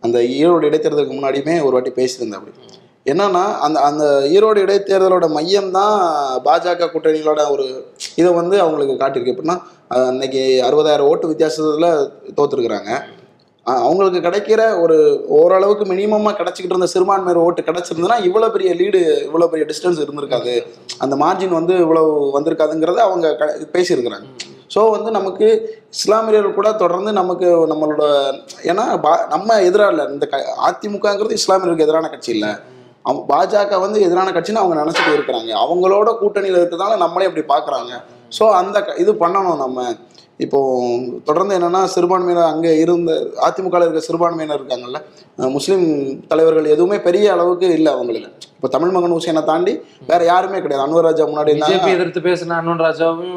அந்த 0.01 0.19
ஈரோடு 0.19 0.65
இடைத்தேர்தலுக்கு 0.65 1.13
முன்னாடியுமே 1.13 1.63
ஒரு 1.63 1.71
வாட்டி 1.71 1.89
பேசியிருந்தேன் 1.89 2.33
அப்படி. 2.33 2.55
என்னன்னா 3.05 3.57
அந்த 3.57 3.79
அந்த 3.79 4.27
ஈரோடு 4.33 4.57
இடைத்தேர்தலோட 4.57 5.29
மையம் 5.29 5.71
தான் 5.71 6.11
பாஜக 6.45 6.89
கூட்டணிகளோட 6.93 7.49
ஒரு 7.49 7.85
இதை 8.15 8.31
வந்து 8.31 8.59
அவங்களுக்கு 8.59 9.05
காட்டியிருக்கு. 9.05 9.35
எப்படின்னா 9.35 9.61
அன்னைக்கு 9.87 10.61
அறுபதாயிரம் 10.63 11.07
ஓட்டு 11.07 11.27
வித்தியாசத்தில் 11.27 12.09
தோத்துருக்குறாங்க. 12.37 12.99
அவங்களுக்கு 13.63 14.29
கிடைக்கிற 14.29 14.81
ஒரு 14.81 15.25
ஓரளவுக்கு 15.27 15.93
மினிமமாக 15.93 16.33
கிடச்சிக்கிட்டு 16.33 16.65
இருந்த 16.65 16.85
சிறுபான்மையர் 16.85 17.43
ஓட்டு 17.43 17.61
கிடச்சிருந்ததுன்னா 17.61 18.21
இவ்வளோ 18.23 18.51
பெரிய 18.51 18.73
லீடு 18.73 19.27
இவ்வளோ 19.27 19.47
பெரிய 19.47 19.73
டிஸ்டன்ஸ் 19.73 20.05
இருந்திருக்காது. 20.05 20.61
அந்த 20.97 21.15
மார்ஜின் 21.15 21.47
வந்து 21.47 21.77
இவ்வளவு 21.77 22.39
வந்திருக்காதுங்கிறத 22.39 22.95
அவங்க 22.95 23.35
க- 23.35 23.59
பேசியிருக்கிறாங்க. 23.73 24.23
ஸோ 24.73 24.91
வந்து 24.91 25.11
நமக்கு 25.11 25.47
இஸ்லாமியர்கள் 25.91 26.53
கூட 26.53 26.73
தொடர்ந்து 26.73 27.13
நமக்கு 27.13 27.45
நம்மளோட 27.67 28.03
ஏன்னா 28.63 29.01
பா- 29.01 29.27
நம்ம 29.27 29.61
எதிராக 29.61 29.91
இல்லை 29.91 30.05
இந்த 30.07 30.25
க 30.25 30.37
அதிமுகங்கிறது 30.67 31.37
இஸ்லாமியர்களுக்கு 31.37 31.83
எதிரான 31.83 32.09
கட்சி 32.09 32.31
இல்லை. 32.31 32.51
அவங்க 33.03 33.35
பாஜக 33.35 33.79
வந்து 33.79 34.01
எதிரான 34.01 34.31
கட்சின்னு 34.31 34.55
அவங்க 34.55 34.83
நினச்சிட்டு 34.83 35.13
இருக்கிறாங்க. 35.13 35.51
அவங்களோட 35.63 36.17
கூட்டணியில் 36.21 36.57
இருக்கிறதால 36.57 36.97
நம்மளே 36.97 37.25
அப்படி 37.25 37.45
பார்க்குறாங்க 37.47 37.91
ஸோ 38.39 38.49
அந்த 38.51 38.95
இது 38.97 39.13
பண்ணணும் 39.13 39.57
நம்ம. 39.57 39.95
இப்போ 40.43 40.59
தொடர்ந்து 41.27 41.53
என்னன்னா 41.57 41.81
சிறுபான்மையினர் 41.93 42.49
அங்கே 42.53 42.71
இருந்த 42.83 43.11
அதிமுக 43.47 43.81
இருக்க 43.85 44.01
சிறுபான்மையினர் 44.07 44.59
இருக்காங்கல்ல 44.59 44.99
முஸ்லீம் 45.55 45.85
தலைவர்கள் 46.31 46.73
எதுவுமே 46.73 46.97
பெரிய 47.05 47.25
அளவுக்கு 47.35 47.67
இல்லை 47.77 47.91
அவங்களுக்கு. 47.95 48.29
இப்போ 48.57 48.69
தமிழ் 48.75 48.93
மகன் 48.95 49.15
ஹுசேனை 49.15 49.43
தாண்டி 49.51 49.73
வேற 50.09 50.21
யாருமே 50.31 50.59
கிடையாது. 50.65 50.83
அன்வர் 50.85 51.07
ராஜா 51.07 51.25
முன்னாடி 51.31 51.53
எதிர்த்து 51.95 52.21
பேசின 52.27 52.57
அண்ணன் 52.59 52.83
ராஜாவும் 52.87 53.33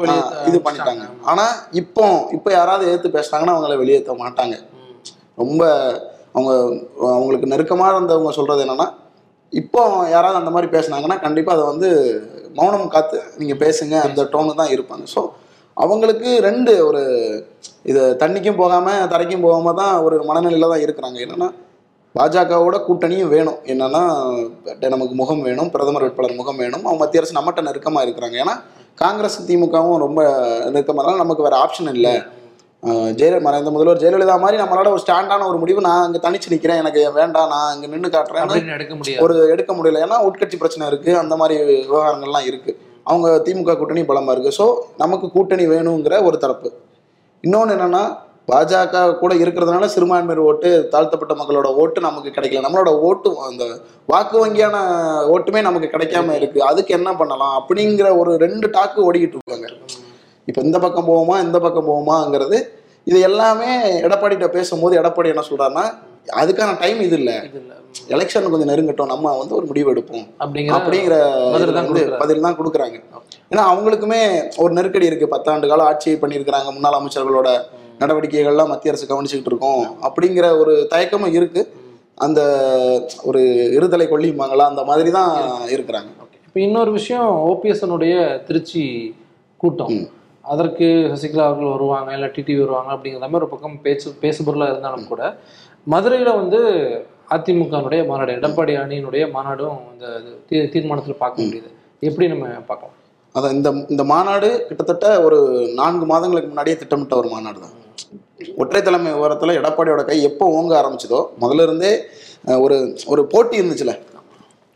இது 0.49 0.59
பண்ணிட்டாங்க. 0.67 1.05
ஆனா 1.31 1.45
இப்போ 1.81 2.05
இப்போ 2.37 2.51
யாராவது 2.59 2.87
எதிர்த்து 2.89 3.15
பேசுனாங்கன்னா 3.17 3.55
அவங்கள 3.55 3.77
வெளியேற்ற 3.83 4.15
மாட்டாங்க. 4.23 4.57
ரொம்ப 5.43 5.63
அவங்க 6.37 6.51
அவங்களுக்கு 7.15 7.51
நெருக்கமாக 7.53 7.93
இருந்தவங்க 7.95 8.33
சொல்றது 8.39 8.63
என்னன்னா 8.65 8.89
இப்போ 9.53 9.81
யாராவது 10.15 10.39
அந்த 10.39 10.51
மாதிரி 10.55 10.67
பேசுனாங்கன்னா 10.73 11.19
கண்டிப்பா 11.25 11.51
அதை 11.55 11.63
வந்து 11.73 11.89
மௌனம் 12.57 12.91
காத்து 12.95 13.17
நீங்க 13.39 13.55
பேசுங்க 13.63 13.95
அந்த 14.07 14.21
டோனு 14.33 14.59
தான் 14.59 14.73
இருப்பாங்க. 14.75 15.05
ஸோ 15.15 15.21
அவங்களுக்கு 15.83 16.29
ரெண்டு 16.47 16.71
ஒரு 16.89 17.01
இது 17.91 18.01
தண்ணிக்கும் 18.21 18.61
போகாம 18.61 18.93
தரைக்கும் 19.13 19.45
போகாம 19.47 19.73
தான் 19.81 19.93
ஒரு 20.05 20.15
மனநிலையில 20.29 20.69
தான் 20.73 20.83
இருக்கிறாங்க. 20.85 21.19
என்னன்னா 21.25 21.49
பாஜகவோட 22.17 22.77
கூட்டணியும் 22.87 23.31
வேணும். 23.35 23.59
என்னன்னா 23.71 24.01
நமக்கு 24.95 25.15
முகம் 25.21 25.45
வேணும் 25.47 25.69
பிரதமர் 25.75 26.05
வேட்பாளர் 26.05 26.39
முகம் 26.39 26.59
வேணும். 26.63 26.83
அவங்க 26.87 27.01
மத்திய 27.03 27.21
அரசு 27.21 27.37
நம்மகிட்ட 27.37 27.63
நெருக்கமா 27.67 28.01
இருக்கிறாங்க. 28.05 28.37
ஏன்னா 28.43 28.55
காங்கிரஸ் 29.01 29.39
திமுகவும் 29.49 30.03
ரொம்ப 30.05 30.21
நெருக்கமாக 30.75 31.15
நமக்கு 31.23 31.45
வேற 31.47 31.57
ஆப்ஷன் 31.65 31.93
இல்லை. 31.95 32.13
ஜெயல 33.19 33.37
மறைந்த 33.45 33.69
முதல்வர் 33.75 34.01
ஜெயலலிதா 34.01 34.35
மாதிரி 34.43 34.57
நம்மளால 34.61 34.91
ஒரு 34.95 35.01
ஸ்டாண்டான 35.05 35.47
ஒரு 35.51 35.57
முடிவு 35.61 35.79
நான் 35.87 36.03
அங்கே 36.07 36.19
தனிச்சு 36.25 36.51
நிற்கிறேன் 36.53 36.81
எனக்கு 36.83 37.01
வேண்டாம் 37.17 37.49
நான் 37.53 37.73
இங்கே 37.75 37.89
நின்று 37.93 38.09
காட்டுறேன் 38.13 38.75
எடுக்க 38.77 39.23
ஒரு 39.25 39.35
எடுக்க 39.53 39.71
முடியல. 39.77 40.03
ஏன்னா 40.05 40.19
உட்கட்சி 40.27 40.59
பிரச்சனை 40.61 40.85
இருக்கு. 40.91 41.11
அந்த 41.23 41.35
மாதிரி 41.41 41.57
விவகாரங்கள்லாம் 41.71 42.47
இருக்கு. 42.51 42.73
அவங்க 43.11 43.27
திமுக 43.45 43.75
கூட்டணி 43.77 44.01
பலமாக 44.09 44.33
இருக்குது 44.35 44.57
ஸோ 44.59 44.65
நமக்கு 45.03 45.27
கூட்டணி 45.35 45.65
வேணுங்கிற 45.73 46.15
ஒரு 46.29 46.37
தரப்பு. 46.43 46.69
இன்னொன்று 47.43 47.75
என்னன்னா 47.75 48.03
பாஜக 48.51 49.01
கூட 49.21 49.31
இருக்கிறதுனால 49.43 49.87
சிறுபான்மையர் 49.93 50.41
ஓட்டு 50.49 50.69
தாழ்த்தப்பட்ட 50.93 51.33
மக்களோட 51.39 51.67
ஓட்டு 51.81 51.99
நமக்கு 52.07 52.29
கிடைக்கல. 52.35 52.63
நம்மளோட 52.65 52.91
ஓட்டு 53.07 53.29
அந்த 53.47 53.63
வாக்கு 54.11 54.37
வங்கியான 54.43 54.75
ஓட்டுமே 55.33 55.61
நமக்கு 55.67 55.93
கிடைக்காம 55.93 56.35
இருக்கு. 56.39 56.59
அதுக்கு 56.69 56.93
என்ன 56.97 57.09
பண்ணலாம்? 57.19 57.55
அப்படிங்கிற 57.59 58.09
ஒரு 58.21 58.31
ரெண்டு 58.45 58.69
டாக்கு 58.77 59.05
ஓடிக்கிட்டு 59.07 59.39
இருக்காங்க. 59.39 59.69
இப்போ 60.47 60.61
இந்த 60.67 60.77
பக்கம் 60.85 61.09
போவோமா 61.11 61.35
இந்த 61.45 61.57
பக்கம் 61.65 61.87
போவோமாங்கிறது 61.89 62.59
இது 63.09 63.19
எல்லாமே 63.29 63.69
எடப்பாடிகிட்ட 64.05 64.47
பேசும்போது 64.55 64.93
எடப்பாடி 65.01 65.29
என்ன 65.33 65.43
சொல்கிறாருன்னா 65.49 65.85
அதுக்கான 66.41 66.71
டைம் 66.81 66.99
இது 67.07 67.17
இல்லை. 67.19 67.35
எலெக்ஷன் 68.15 68.49
கொஞ்சம் 68.53 68.69
நெருங்கட்டும். 68.71 69.11
நம்ம 69.13 69.33
வந்து 69.41 69.55
ஒரு 69.59 69.65
முடிவு 69.69 69.91
எடுப்போம். 69.93 70.25
அப்படிங்கிற 70.43 70.75
அப்படிங்கிற 70.77 71.15
பதில் 71.55 71.75
தான் 71.77 71.87
வந்து. 71.89 72.03
பதில் 72.23 72.45
தான் 72.45 72.57
கொடுக்குறாங்க. 72.59 72.97
ஏன்னா 73.51 73.63
அவங்களுக்குமே 73.71 74.21
ஒரு 74.63 74.71
நெருக்கடி 74.77 75.09
இருக்கு. 75.11 75.33
பத்தாண்டு 75.35 75.71
கால 75.71 75.87
ஆட்சி 75.91 76.13
பண்ணியிருக்கிறாங்க. 76.23 76.71
முன்னாள் 76.77 76.99
அமைச்சர்களோட 76.99 77.49
நடவடிக்கைகள்லாம் 78.01 78.71
மத்திய 78.73 78.91
அரசு 78.93 79.11
கவனிச்சுக்கிட்டு 79.11 79.51
இருக்கோம். 79.53 79.83
அப்படிங்கிற 80.09 80.45
ஒரு 80.61 80.75
தயக்கமும் 80.93 81.35
இருக்கு. 81.39 81.63
அந்த 82.25 82.41
ஒரு 83.29 83.41
இருதலை 83.77 84.05
கொல்லிம்பாங்களா 84.11 84.65
அந்த 84.71 84.83
மாதிரி 84.91 85.11
தான் 85.17 85.33
இருக்கிறாங்க. 85.75 86.09
இப்போ 86.47 86.59
இன்னொரு 86.67 86.91
விஷயம் 86.91 87.27
ஓபிஎஸ்னுடைய 87.49 88.15
திருச்சி 88.47 88.83
கூட்டம். 89.57 89.97
அதற்கு 90.43 90.85
சசிகலா 91.11 91.47
அவர்கள் 91.47 91.73
வருவாங்க 91.73 92.11
இல்லை 92.15 92.27
டிடிவி 92.35 92.59
வருவாங்க 92.63 92.91
அப்படிங்கிற 92.95 93.19
மாதிரி 93.19 93.39
ஒரு 93.39 93.49
பக்கம் 93.53 93.75
பேச்சு 93.85 94.13
பேசுபொருளாக 94.23 94.71
இருந்தாலும் 94.73 95.07
கூட 95.07 95.23
மதுரையில் 95.83 96.33
வந்து 96.33 96.57
அதிமுகனுடைய 97.29 98.05
மாநாடு 98.05 98.31
எடப்பாடி 98.31 98.77
அணியினுடைய 98.77 99.29
மாநாடும் 99.33 99.77
இந்த 99.93 100.21
தீ- 100.49 100.69
தீர்மானத்தில் 100.69 101.17
பார்க்க 101.17 101.41
முடியுது. 101.41 101.73
எப்படி 101.99 102.27
நம்ம 102.27 102.45
பார்க்கலாம்? 102.45 102.95
அதான் 103.33 103.51
இந்த 103.51 103.85
இந்த 103.89 104.03
மாநாடு 104.03 104.65
கிட்டத்தட்ட 104.67 105.23
ஒரு 105.23 105.69
நான்கு 105.73 106.05
மாதங்களுக்கு 106.05 106.47
முன்னாடியே 106.47 106.77
திட்டமிட்ட 106.77 107.15
ஒரு 107.17 107.29
மாநாடு 107.29 107.59
தான். 107.59 107.69
ஒற்றை 108.57 108.81
தலைமை 108.81 109.13
விவரத்தில் 109.13 109.61
எடப்பாடியோட 109.61 110.05
கை 110.05 110.23
எப்போ 110.23 110.45
ஓங்க 110.45 110.75
ஆரம்பிச்சதோ 110.75 111.25
முதல்ல 111.41 111.63
இருந்தே 111.63 111.99
ஒரு 112.59 112.97
ஒரு 113.05 113.25
போட்டி 113.25 113.59
இருந்துச்சுல. 113.59 113.99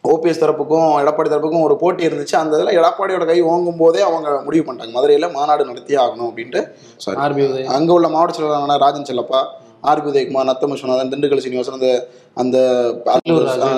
ஓபிஎஸ் 0.08 0.42
தரப்புக்கும் 0.42 1.04
எடப்பாடி 1.04 1.30
தரப்புக்கும் 1.30 1.62
ஒரு 1.62 1.76
போட்டி 1.76 2.08
இருந்துச்சு. 2.08 2.36
அந்த 2.36 2.62
இதில் 2.62 2.80
எடப்பாடியோட 2.80 3.26
கை 3.26 3.42
ஓங்கும் 3.42 3.78
போதே 3.78 4.02
அவங்க 4.02 4.42
முடிவு 4.44 4.74
பண்ணிட்டாங்க. 4.74 4.92
மதுரையில் 4.92 5.32
மாநாடு 5.32 5.66
நடத்தியே 5.66 5.98
ஆகணும் 5.98 6.32
அப்படின்ட்டு. 6.34 6.74
அங்கே 7.66 7.94
உள்ள 7.94 8.10
மாவட்ட 8.10 8.38
செயலாளரான 8.38 8.78
ராஜன் 8.78 9.04
செல்லப்பா 9.04 9.46
ஆர்பி 9.92 10.08
உதயகுமார் 10.12 10.48
நத்தம் 10.50 10.72
விஸ்வநாதன் 10.74 11.12
திண்டுக்கல் 11.14 11.42
சீனிவாசன் 11.46 11.78
அந்த 11.78 11.88
அந்த 12.42 12.58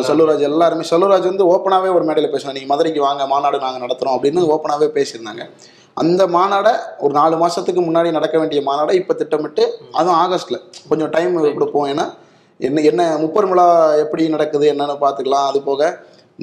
செல்லூர்ராஜ். 0.09 0.43
எல்லாருமே. 0.49 0.83
செல்லூர்ராஜ் 0.91 1.29
வந்து 1.31 1.45
ஓப்பனாகவே 1.53 1.89
ஒரு 1.97 2.05
மேடையில் 2.09 2.31
பேசினாங்க 2.33 2.57
நீங்கள் 2.57 2.73
மதுரைக்கு 2.73 3.01
வாங்க 3.07 3.23
மாநாடு 3.33 3.63
நாங்கள் 3.65 3.83
நடத்துகிறோம் 3.85 4.17
அப்படின்னு 4.17 4.43
ஓப்பனாகவே 4.55 4.89
பேசியிருந்தாங்க. 4.97 5.45
அந்த 6.01 6.21
மாநாடை 6.35 6.73
ஒரு 7.05 7.13
நாலு 7.19 7.35
மாசத்துக்கு 7.43 7.81
முன்னாடி 7.87 8.09
நடக்க 8.17 8.35
வேண்டிய 8.41 8.61
மாநாடை 8.69 8.93
இப்போ 9.01 9.13
திட்டமிட்டு 9.21 9.63
அதுவும் 9.99 10.17
ஆகஸ்ட்ல. 10.23 10.57
கொஞ்சம் 10.89 11.11
டைம் 11.15 11.35
கொடுப்போம் 11.57 11.87
ஏன்னா 11.93 12.05
என்ன 12.59 12.81
என்ன 12.89 13.03
முப்பெரும் 13.21 13.51
விழா 13.53 13.67
எப்படி 14.03 14.23
நடக்குது 14.35 14.65
என்னன்னு 14.73 14.97
பார்த்துக்கலாம். 15.05 15.47
அது 15.51 15.59
போக 15.69 15.89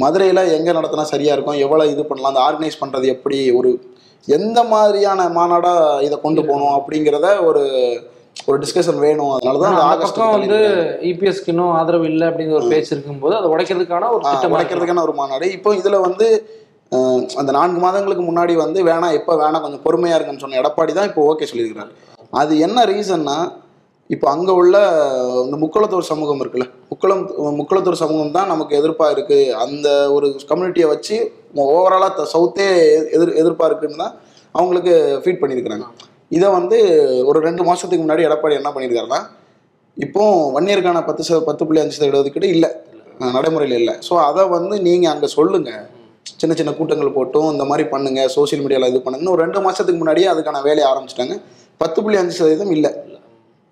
மதுரையில் 0.03 0.43
எங்கே 0.57 0.73
நடத்தினா 0.79 1.05
சரியாக 1.13 1.37
இருக்கும் 1.37 1.61
எவ்வளோ 1.65 1.87
இது 1.93 2.03
பண்ணலாம் 2.11 2.33
அந்த 2.33 2.43
ஆர்கனைஸ் 2.49 2.81
பண்ணுறது 2.83 3.07
எப்படி 3.15 3.39
ஒரு 3.59 3.71
எந்த 4.29 4.59
மாதிரியான 4.73 5.21
மாநாடா 5.37 5.73
இதை 6.07 6.17
கொண்டு 6.25 6.43
போகணும் 6.49 6.75
அப்படிங்கிறத 6.79 7.29
ஒரு 7.49 7.63
ஒரு 8.37 8.57
டிஸ்கஷன் 8.63 9.01
வேணும். 9.07 9.33
அதனால 9.35 9.59
தான் 9.63 9.77
பக்கம் 10.03 10.35
வந்து 10.37 10.59
இபிஎஸ்க்கு 11.11 11.53
இன்னும் 11.53 11.75
ஆதரவு 11.79 12.07
இல்லை 12.13 12.27
அப்படிங்கிற 12.31 12.59
ஒரு 12.61 12.71
பேச்சு 12.73 12.93
இருக்கும்போது 12.95 13.35
அதை 13.39 13.49
உடைக்கிறதுக்கான 13.55 14.11
ஒரு 14.15 14.23
திட்டம் 14.31 14.55
உடைக்கிறதுக்கான 14.57 15.05
ஒரு 15.07 15.15
மாநாடு. 15.21 15.49
இப்போ 15.57 15.71
இதுல 15.81 15.99
வந்து 16.07 16.27
அந்த 17.41 17.51
நான்கு 17.57 17.79
மாதங்களுக்கு 17.85 18.25
முன்னாடி 18.31 18.55
வந்து 18.63 18.79
வேணாம் 18.89 19.17
எப்போ 19.19 19.33
வேணாம் 19.43 19.65
கொஞ்சம் 19.65 19.85
பொறுமையா 19.85 20.17
இருக்குன்னு 20.17 20.45
சொன்ன 20.45 20.59
எடப்பாடி 20.63 20.93
தான் 20.99 21.09
இப்போ 21.11 21.23
ஓகே 21.33 21.49
சொல்லியிருக்கிறாரு. 21.51 21.93
அது 22.41 22.53
என்ன 22.67 22.85
ரீசன்னா 22.93 23.37
இப்போ 24.15 24.27
அங்க 24.35 24.51
உள்ள 24.61 24.77
இந்த 25.45 25.57
முக்குளத்தூர் 25.63 26.11
சமூகம் 26.13 26.41
இருக்குல்ல 26.43 26.67
முக்குளம் 26.91 27.23
முக்குளத்தூர் 27.61 28.03
சமூகம் 28.03 28.35
தான் 28.37 28.51
நமக்கு 28.53 28.73
எதிர்ப்பா 28.81 29.07
இருக்கு. 29.15 29.39
அந்த 29.65 29.89
ஒரு 30.17 30.27
கம்யூனிட்டியை 30.51 30.89
வச்சு 30.95 31.17
ஓவராலாக 31.65 32.27
சவுத்தே 32.35 32.67
எதிர் 33.17 33.39
எதிர்ப்பா 33.43 33.69
இருக்குன்னு 33.71 34.03
தான் 34.05 34.15
அவங்களுக்கு 34.55 34.95
ஃபீட் 35.23 35.41
பண்ணியிருக்கிறாங்க. 35.43 35.87
இதை 36.37 36.49
வந்து 36.59 36.77
ஒரு 37.31 37.39
ரெண்டு 37.47 37.63
மாசத்துக்கு 37.69 38.05
முன்னாடி 38.05 38.27
எடப்பாடி 38.29 38.55
என்ன 38.61 38.71
பண்ணியிருக்காருன்னா 38.75 39.21
இப்போ 39.97 40.23
வன்னியருக்கான 40.55 40.71
இயருக்கான 40.73 41.01
பத்து 41.09 41.23
சத 41.27 41.39
பத்து 41.49 41.63
புள்ளி 41.67 41.81
அஞ்சு 41.83 41.97
சதவீத 41.97 42.21
ஒதுக்கீடு 42.21 42.49
இல்லை. 42.55 42.71
நடைமுறையில் 43.37 43.77
இல்லை. 43.81 43.95
ஸோ 44.07 44.13
அதை 44.29 44.43
வந்து 44.55 44.75
நீங்கள் 44.87 45.13
அங்கே 45.13 45.29
சொல்லுங்க. 45.35 45.71
சின்ன 46.41 46.53
சின்ன 46.61 46.71
கூட்டங்கள் 46.79 47.15
போட்டும் 47.17 47.49
இந்த 47.55 47.65
மாதிரி 47.71 47.85
பண்ணுங்க 47.93 48.21
சோஷியல் 48.37 48.63
மீடியாவில் 48.65 48.91
இது 48.93 49.01
பண்ணுங்கன்னு 49.05 49.35
ஒரு 49.35 49.43
ரெண்டு 49.45 49.61
மாதத்துக்கு 49.67 50.01
முன்னாடியே 50.03 50.29
அதுக்கான 50.33 50.63
வேலையை 50.69 50.87
ஆரம்பிச்சிட்டாங்க. 50.93 51.37
பத்து 51.83 51.99
புள்ளி 52.05 52.19
அஞ்சு 52.23 52.35
சதவீதம் 52.39 52.73
இல்லை. 52.77 52.91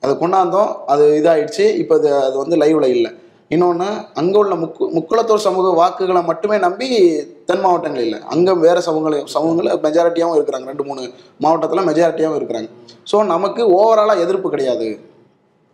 அதை 0.03 0.13
கொண்டாந்தோம் 0.23 0.71
அது 0.93 1.05
இதாயிடுச்சு. 1.21 1.65
இப்போ 1.83 1.95
அது 2.01 2.11
அது 2.27 2.37
வந்து 2.43 2.59
லைவ்ல 2.63 2.89
இல்லை. 2.97 3.11
இன்னொன்று 3.55 3.87
அங்கே 4.21 4.37
உள்ள 4.41 4.55
முக்கு 4.63 4.85
முக்குளத்தோர் 4.97 5.47
சமூக 5.47 5.69
வாக்குகளை 5.81 6.21
மட்டுமே 6.31 6.57
நம்பி 6.65 6.89
தென் 7.49 7.63
மாவட்டங்கள் 7.65 8.05
இல்லை. 8.07 8.19
அங்கே 8.33 8.53
வேற 8.65 8.79
சமூகங்கள் 8.89 9.29
சமூகங்கள் 9.35 9.69
மெஜாரிட்டியாகவும் 9.87 10.37
இருக்கிறாங்க. 10.39 10.67
ரெண்டு 10.73 10.87
மூணு 10.89 11.05
மாவட்டத்தில் 11.45 11.89
மெஜாரிட்டியாகவும் 11.91 12.41
இருக்கிறாங்க. 12.41 12.69
ஸோ 13.13 13.17
நமக்கு 13.35 13.63
ஓவராலாக 13.79 14.25
எதிர்ப்பு 14.27 14.51
கிடையாது. 14.55 14.89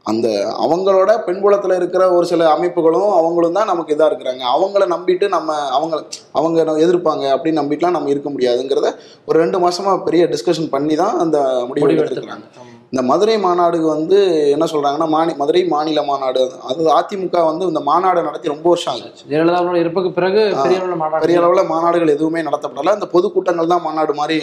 அந்த 0.06 0.26
அவங்களோட 0.64 1.10
பின்புலத்தில் 1.26 1.76
இருக்கிற 1.78 2.02
ஒரு 2.16 2.26
சில 2.32 2.42
அமைப்புகளும் 2.56 3.12
அவங்களும் 3.20 3.56
தான் 3.58 3.70
நமக்கு 3.70 3.94
இதாக 3.94 4.10
இருக்கிறாங்க. 4.10 4.42
அவங்கள 4.56 4.84
நம்பிட்டு 4.94 5.28
நம்ம 5.36 5.56
அவங்க 5.76 5.96
அவங்க 6.38 6.58
எதிர்ப்பாங்க 6.84 7.24
அப்படின்னு 7.34 7.60
நம்பிட்டுலாம் 7.62 7.96
நம்ம 7.98 8.12
இருக்க 8.14 8.30
முடியாதுங்கிறத 8.34 8.90
ஒரு 9.28 9.36
ரெண்டு 9.44 9.60
மாசமா 9.64 9.94
பெரிய 10.08 10.24
டிஸ்கஷன் 10.34 10.72
பண்ணி 10.76 10.96
தான் 11.02 11.16
அந்த 11.24 11.38
முடிவு 11.70 11.90
எடுத்துருக்காங்க. 12.04 12.46
இந்த 12.92 13.02
மதுரை 13.10 13.34
மாநாடு 13.44 13.78
வந்து 13.94 14.18
என்ன 14.54 14.64
சொல்றாங்கன்னா 14.72 15.08
மாநி 15.14 15.32
மதுரை 15.40 15.62
மாநில 15.72 16.02
மாநாடு. 16.10 16.42
அது 16.70 16.82
அதிமுக 16.98 17.40
வந்து 17.48 17.64
இந்த 17.70 17.80
மாநாடு 17.88 18.20
நடத்தி 18.28 18.52
ரொம்ப 18.52 18.66
வருஷம் 18.72 18.92
ஆகுது 18.92 19.24
ஜெயலலிதாவோட 19.30 19.76
இறப்புக்கு 19.82 20.10
பிறகு 20.18 20.42
பெரிய 20.64 20.78
அளவுல 20.80 20.96
மாநாடு 21.02 21.22
பெரிய 21.24 21.40
அளவில் 21.40 21.70
மாநாடுகள் 21.72 22.14
எதுவுமே 22.16 22.42
நடத்தப்படல. 22.48 22.94
இந்த 22.98 23.08
பொதுக்கூட்டங்கள் 23.14 23.72
தான் 23.72 23.84
மாநாடு 23.86 24.14
மாதிரி 24.20 24.38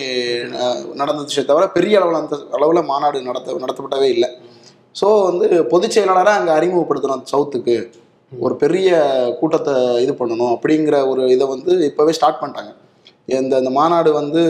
நடந்துச்சே 1.01 1.43
தவிர 1.51 1.67
பெரிய 1.77 2.01
அளவில் 2.01 2.21
அந்த 2.21 2.38
அளவில் 2.60 2.89
மாநாடு 2.91 3.21
நடத்த 3.29 3.58
நடத்தப்படவே 3.65 4.10
இல்லை. 4.15 4.29
ஸோ 5.01 5.08
வந்து 5.29 5.47
பொதுச் 5.73 5.95
செயலாளராக 5.97 6.39
அங்கே 6.39 6.53
அறிமுகப்படுத்தணும் 6.60 7.25
சவுத்துக்கு. 7.34 7.77
ஒரு 8.32 8.53
பெரிய 8.62 8.89
கூட்டத்தை 9.39 9.73
இது 10.03 10.13
பண்ணணும் 10.19 10.53
அப்படிங்கிற 10.56 10.95
ஒரு 11.13 11.23
இதை 11.36 11.45
வந்து 11.56 11.71
இப்போவே 11.89 12.13
ஸ்டார்ட் 12.17 12.39
பண்ணிட்டாங்க. 12.41 12.71
இந்த 13.41 13.53
இந்த 13.62 13.71
மாநாடு 13.79 14.10
வந்து 14.21 14.41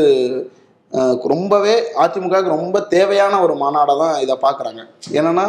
ரொம்பவே 1.34 1.76
அதிமுகவுக்கு 2.04 2.56
ரொம்ப 2.58 2.78
தேவையான 2.96 3.40
ஒரு 3.46 3.54
மாநாடாக 3.62 4.00
தான் 4.04 4.16
இதை 4.24 4.36
பார்க்குறாங்க. 4.46 4.82
என்னன்னா 5.20 5.46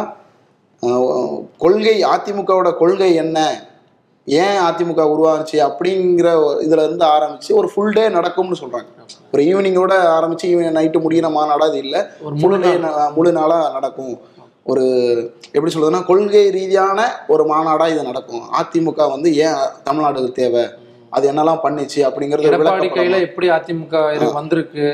கொள்கை 1.63 1.95
அதிமுகவோட 2.13 2.69
கொள்கை 2.81 3.09
என்ன? 3.23 3.39
ஏன் 4.27 4.59
அதிமுக 4.67 5.01
உருவாச்சு 5.13 5.57
அப்படிங்கிற 5.65 6.29
இதுல 6.65 6.85
இருந்து 6.87 7.05
ஆரம்பிச்சு 7.15 7.51
ஒரு 7.59 7.67
ஃபுல் 7.71 7.95
டே 7.97 8.03
நடக்கும்னு 8.15 8.61
சொல்றாங்க. 8.61 8.89
ஒரு 9.33 9.41
ஈவினிங்கோட 9.49 9.93
ஆரம்பிச்சு 10.17 10.49
ஈவினிங் 10.53 10.77
நைட்டு 10.77 11.03
முடியிற 11.03 11.29
மாநாடா 11.35 11.67
இது 11.71 11.81
இல்லை. 11.85 12.01
ஒரு 12.27 12.35
முழு 12.43 12.57
டே 12.63 12.71
முழு 13.17 13.31
நாளா 13.39 13.59
நடக்கும். 13.75 14.15
ஒரு 14.71 14.85
எப்படி 15.55 15.71
சொல்றதுன்னா 15.73 16.01
கொள்கை 16.09 16.43
ரீதியான 16.57 16.99
ஒரு 17.33 17.43
மாநாடா 17.51 17.87
இது 17.93 18.09
நடக்கும். 18.09 18.45
அதிமுக 18.61 19.09
வந்து 19.13 19.29
ஏன் 19.47 19.59
தமிழ்நாடு 19.87 20.23
தேவை? 20.41 20.63
அது 21.15 21.25
என்னெல்லாம் 21.29 21.61
பண்ணுச்சு 21.63 21.99
அப்படிங்கறது 22.07 22.47
எடப்பாடி. 22.49 22.87
கையில 22.93 23.17
எப்படி 23.27 23.47
அதிமுக 23.55 23.95
வந்திருக்கு. 24.33 24.85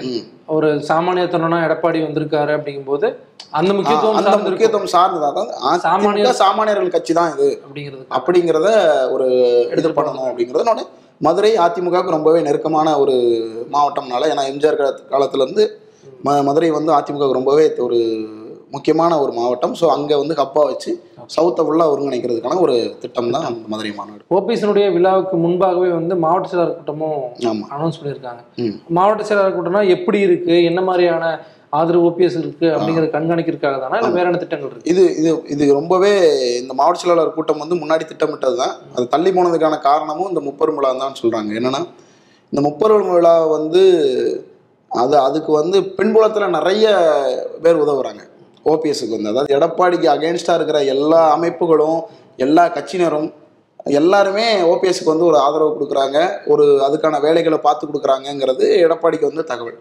ஒரு 0.56 0.70
சாமானியத்தனா 0.88 1.60
எடப்பாடி 1.66 2.00
வந்திருக்காரு 2.06 2.52
அப்படிங்கும்போது 2.56 3.08
அந்த 3.54 3.70
ஆ, 3.70 3.78
முக்கியத்துவம் 3.78 4.18
அந்த 4.18 4.32
முக்கியத்துவம் 4.46 4.92
சார்ந்ததா? 4.94 5.30
தான் 5.32 5.50
அதிமுக 5.64 5.84
சாமானியர் 5.86 6.38
சாமானியர்கள் 6.42 6.94
கட்சி 6.94 7.14
தான் 7.14 7.32
இது. 7.34 7.48
அப்படிங்கிறது 7.64 8.04
அப்படிங்கிறத 8.18 8.68
ஒரு 9.12 9.28
இது 9.74 9.90
பண்ணணும் 9.98 10.28
அப்படிங்கிறது 10.30 10.64
இன்னொன்னு 10.66 10.86
மதுரை 11.22 11.52
அதிமுகவுக்கு 11.60 12.16
ரொம்பவே 12.16 12.40
நெருக்கமான 12.42 12.88
ஒரு 13.00 13.16
மாவட்டம்னால 13.74 14.30
ஏன்னா 14.32 14.46
எம்ஜிஆர் 14.52 14.80
காலத்து- 14.80 15.06
காலத்துல 15.12 15.46
இருந்து 15.46 15.66
ம 16.26 16.38
மதுரை 16.48 16.70
வந்து 16.72 16.92
அதிமுக 16.96 17.32
ரொம்பவே 17.34 17.66
ஒரு 17.82 18.00
முக்கியமான 18.76 19.20
ஒரு 19.24 19.32
மாவட்டம். 19.38 19.74
ஸோ 19.80 19.86
அங்கே 19.96 20.16
வந்து 20.22 20.36
ஹப்பா 20.42 20.64
வச்சு 20.72 20.92
சவுத்தை 21.36 21.62
ஃபுல்லாக 21.68 21.94
ஒருங்கிணைக்கிறதுக்கான 21.94 22.60
ஒரு 22.66 22.76
திட்டம் 23.02 23.32
தான் 23.36 23.48
அந்த 23.50 23.70
மதுரை 23.74 23.94
மாநாடு. 24.00 24.22
ஓபிஎஸ்னுடைய 24.38 24.86
விழாவுக்கு 24.98 25.38
முன்பாகவே 25.46 25.90
வந்து 26.00 26.16
மாவட்ட 26.26 26.52
செயலாளர் 26.52 26.78
கூட்டமும் 26.78 27.24
ஆமாம் 27.52 27.72
அனௌன்ஸ் 27.78 28.00
பண்ணியிருக்காங்க. 28.02 28.42
மாவட்ட 28.98 29.26
செயலாளர் 29.30 29.58
கூட்டம்னா 29.58 29.84
எப்படி 29.96 30.22
இருக்கு? 30.28 30.56
என்ன 30.70 30.82
மாதிரியான 30.90 31.26
ஆதரவு 31.80 32.06
ஓபிஎஸ் 32.08 32.38
இருக்கு? 32.40 32.68
அப்படிங்கறத 32.76 33.10
கண்காணிக்கிறதுக்காக 33.14 33.78
தானா? 33.84 34.00
இல்ல 34.00 34.10
வேற 34.18 34.26
என்ன 34.30 34.40
திட்டங்கள் 34.42 34.72
இருக்கு? 34.72 34.90
இது 34.94 35.04
இது 35.20 35.30
இது 35.54 35.68
ரொம்பவே 35.80 36.14
இந்த 36.62 36.74
மாவட்ட 36.80 37.02
செயலாளர் 37.04 37.36
கூட்டம் 37.38 37.62
வந்து 37.64 37.76
முன்னாடி 37.84 38.06
திட்டமிட்டது 38.10 38.58
தான். 38.64 38.74
அது 38.96 39.06
தள்ளி 39.14 39.32
போனதுக்கான 39.38 39.80
காரணமும் 39.90 40.32
இந்த 40.32 40.44
முப்பெரும் 40.48 40.80
விழா 40.80 40.92
தான் 41.04 41.20
சொல்றாங்க. 41.22 41.52
என்னன்னா 41.60 41.82
இந்த 42.54 42.62
முப்பெரும் 42.68 43.14
விழா 43.18 43.36
வந்து 43.58 43.84
அது 44.92 45.16
அதுக்கு 45.28 45.52
வந்து 45.62 45.78
பின்புலத்தில் 45.98 46.56
நிறைய 46.58 46.86
பேர் 47.64 47.82
உதவுறாங்க. 47.86 48.22
ஓபிஎஸ்க்கு 48.66 49.16
வந்து 49.16 49.30
அதாவது 49.30 49.54
எடப்பாடிக்கு 49.58 50.08
அகேன்ஸ்டாக 50.16 50.58
இருக்கிற 50.60 50.84
எல்லா 50.84 51.22
அமைப்புகளும் 51.38 52.00
எல்லா 52.38 52.66
கட்சியினரும் 52.68 53.30
எல்லாருமே 53.84 54.62
ஓபிஎஸ்க்கு 54.62 55.14
வந்து 55.14 55.26
ஒரு 55.26 55.38
ஆதரவு 55.38 55.72
கொடுக்குறாங்க. 55.78 56.18
ஒரு 56.48 56.66
அதுக்கான 56.88 57.22
வேலைகளை 57.22 57.58
பார்த்து 57.58 57.88
கொடுக்குறாங்கங்கிறது 57.88 58.66
எடப்பாடிக்கு 58.86 59.30
வந்து 59.30 59.44
தகவல். 59.44 59.80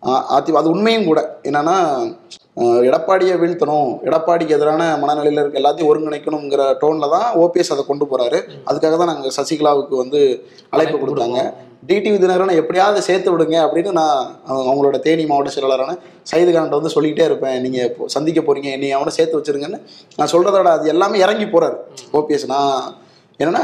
அதி 0.00 0.54
அது 0.54 0.70
உண்மையும் 0.70 1.04
கூட. 1.04 1.40
என்னன்னா 1.42 2.18
எடப்பாடியை 2.56 3.36
வீழ்த்தணும் 3.36 3.98
எடப்பாடிக்கு 4.04 4.48
எதிரான 4.48 4.96
மனநிலையில் 4.96 5.40
இருக்க 5.40 5.58
எல்லாத்தையும் 5.58 5.88
ஒருங்கிணைக்கணுங்கிற 5.88 6.76
டோன்ல 6.80 7.10
தான் 7.10 7.34
ஓபிஎஸ் 7.34 7.72
அதை 7.72 7.84
கொண்டு 7.86 8.04
போறாரு. 8.04 8.42
அதுக்காக 8.66 8.96
தான் 8.96 9.06
நாங்கள் 9.06 9.30
சசிகலாவுக்கு 9.42 9.96
வந்து 9.96 10.44
அழைப்பு 10.70 10.98
கொடுத்தாங்க. 10.98 11.52
டிடிவி 11.86 12.18
தினகரனை 12.18 12.54
எப்படியாவது 12.54 13.02
சேர்த்து 13.02 13.38
விடுங்க 13.38 13.42
அப்படின்னு 13.42 13.92
நான் 13.92 14.40
அவங்க- 14.46 14.74
அவங்களோட 14.74 15.00
தேனி 15.00 15.26
மாவட்ட 15.26 15.50
செயலாளரான 15.50 15.98
சைதுகான்ட்ட 16.32 16.68
வந்து 16.68 16.88
சொல்லிக்கிட்டே 16.88 17.24
இருப்பேன். 17.24 17.60
நீங்க 17.60 17.84
இப்போ 17.84 18.08
சந்திக்க 18.08 18.40
போறீங்க 18.40 18.62
என்னை 18.62 18.92
அவனை 18.92 19.12
சேர்த்து 19.12 19.40
வச்சிருங்கன்னு. 19.40 19.82
நான் 20.16 20.30
சொல்றதோட 20.32 20.62
அது 20.62 20.88
எல்லாமே 20.88 21.18
இறங்கி 21.18 21.44
போறாரு. 21.44 21.76
ஓபிஎஸ் 22.12 22.46
நான் 22.46 22.94
என்னன்னா 23.40 23.62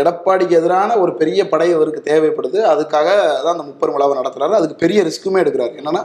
எடப்பாடிக்கு 0.00 0.54
எதிரான 0.58 0.96
ஒரு 1.02 1.12
பெரிய 1.20 1.40
படை 1.52 1.68
அவருக்கு 1.76 2.00
தேவைப்படுது. 2.10 2.58
அதுக்காக 2.72 3.08
தான் 3.44 3.54
அந்த 3.54 3.66
முப்பெரும் 3.70 3.96
விழாவை 3.96 4.14
நடத்துறாரு. 4.20 4.54
அதுக்கு 4.58 4.76
பெரிய 4.82 5.02
ரிஸ்க்குமே 5.08 5.42
எடுக்கிறாரு. 5.44 5.74
என்னன்னா 5.80 6.02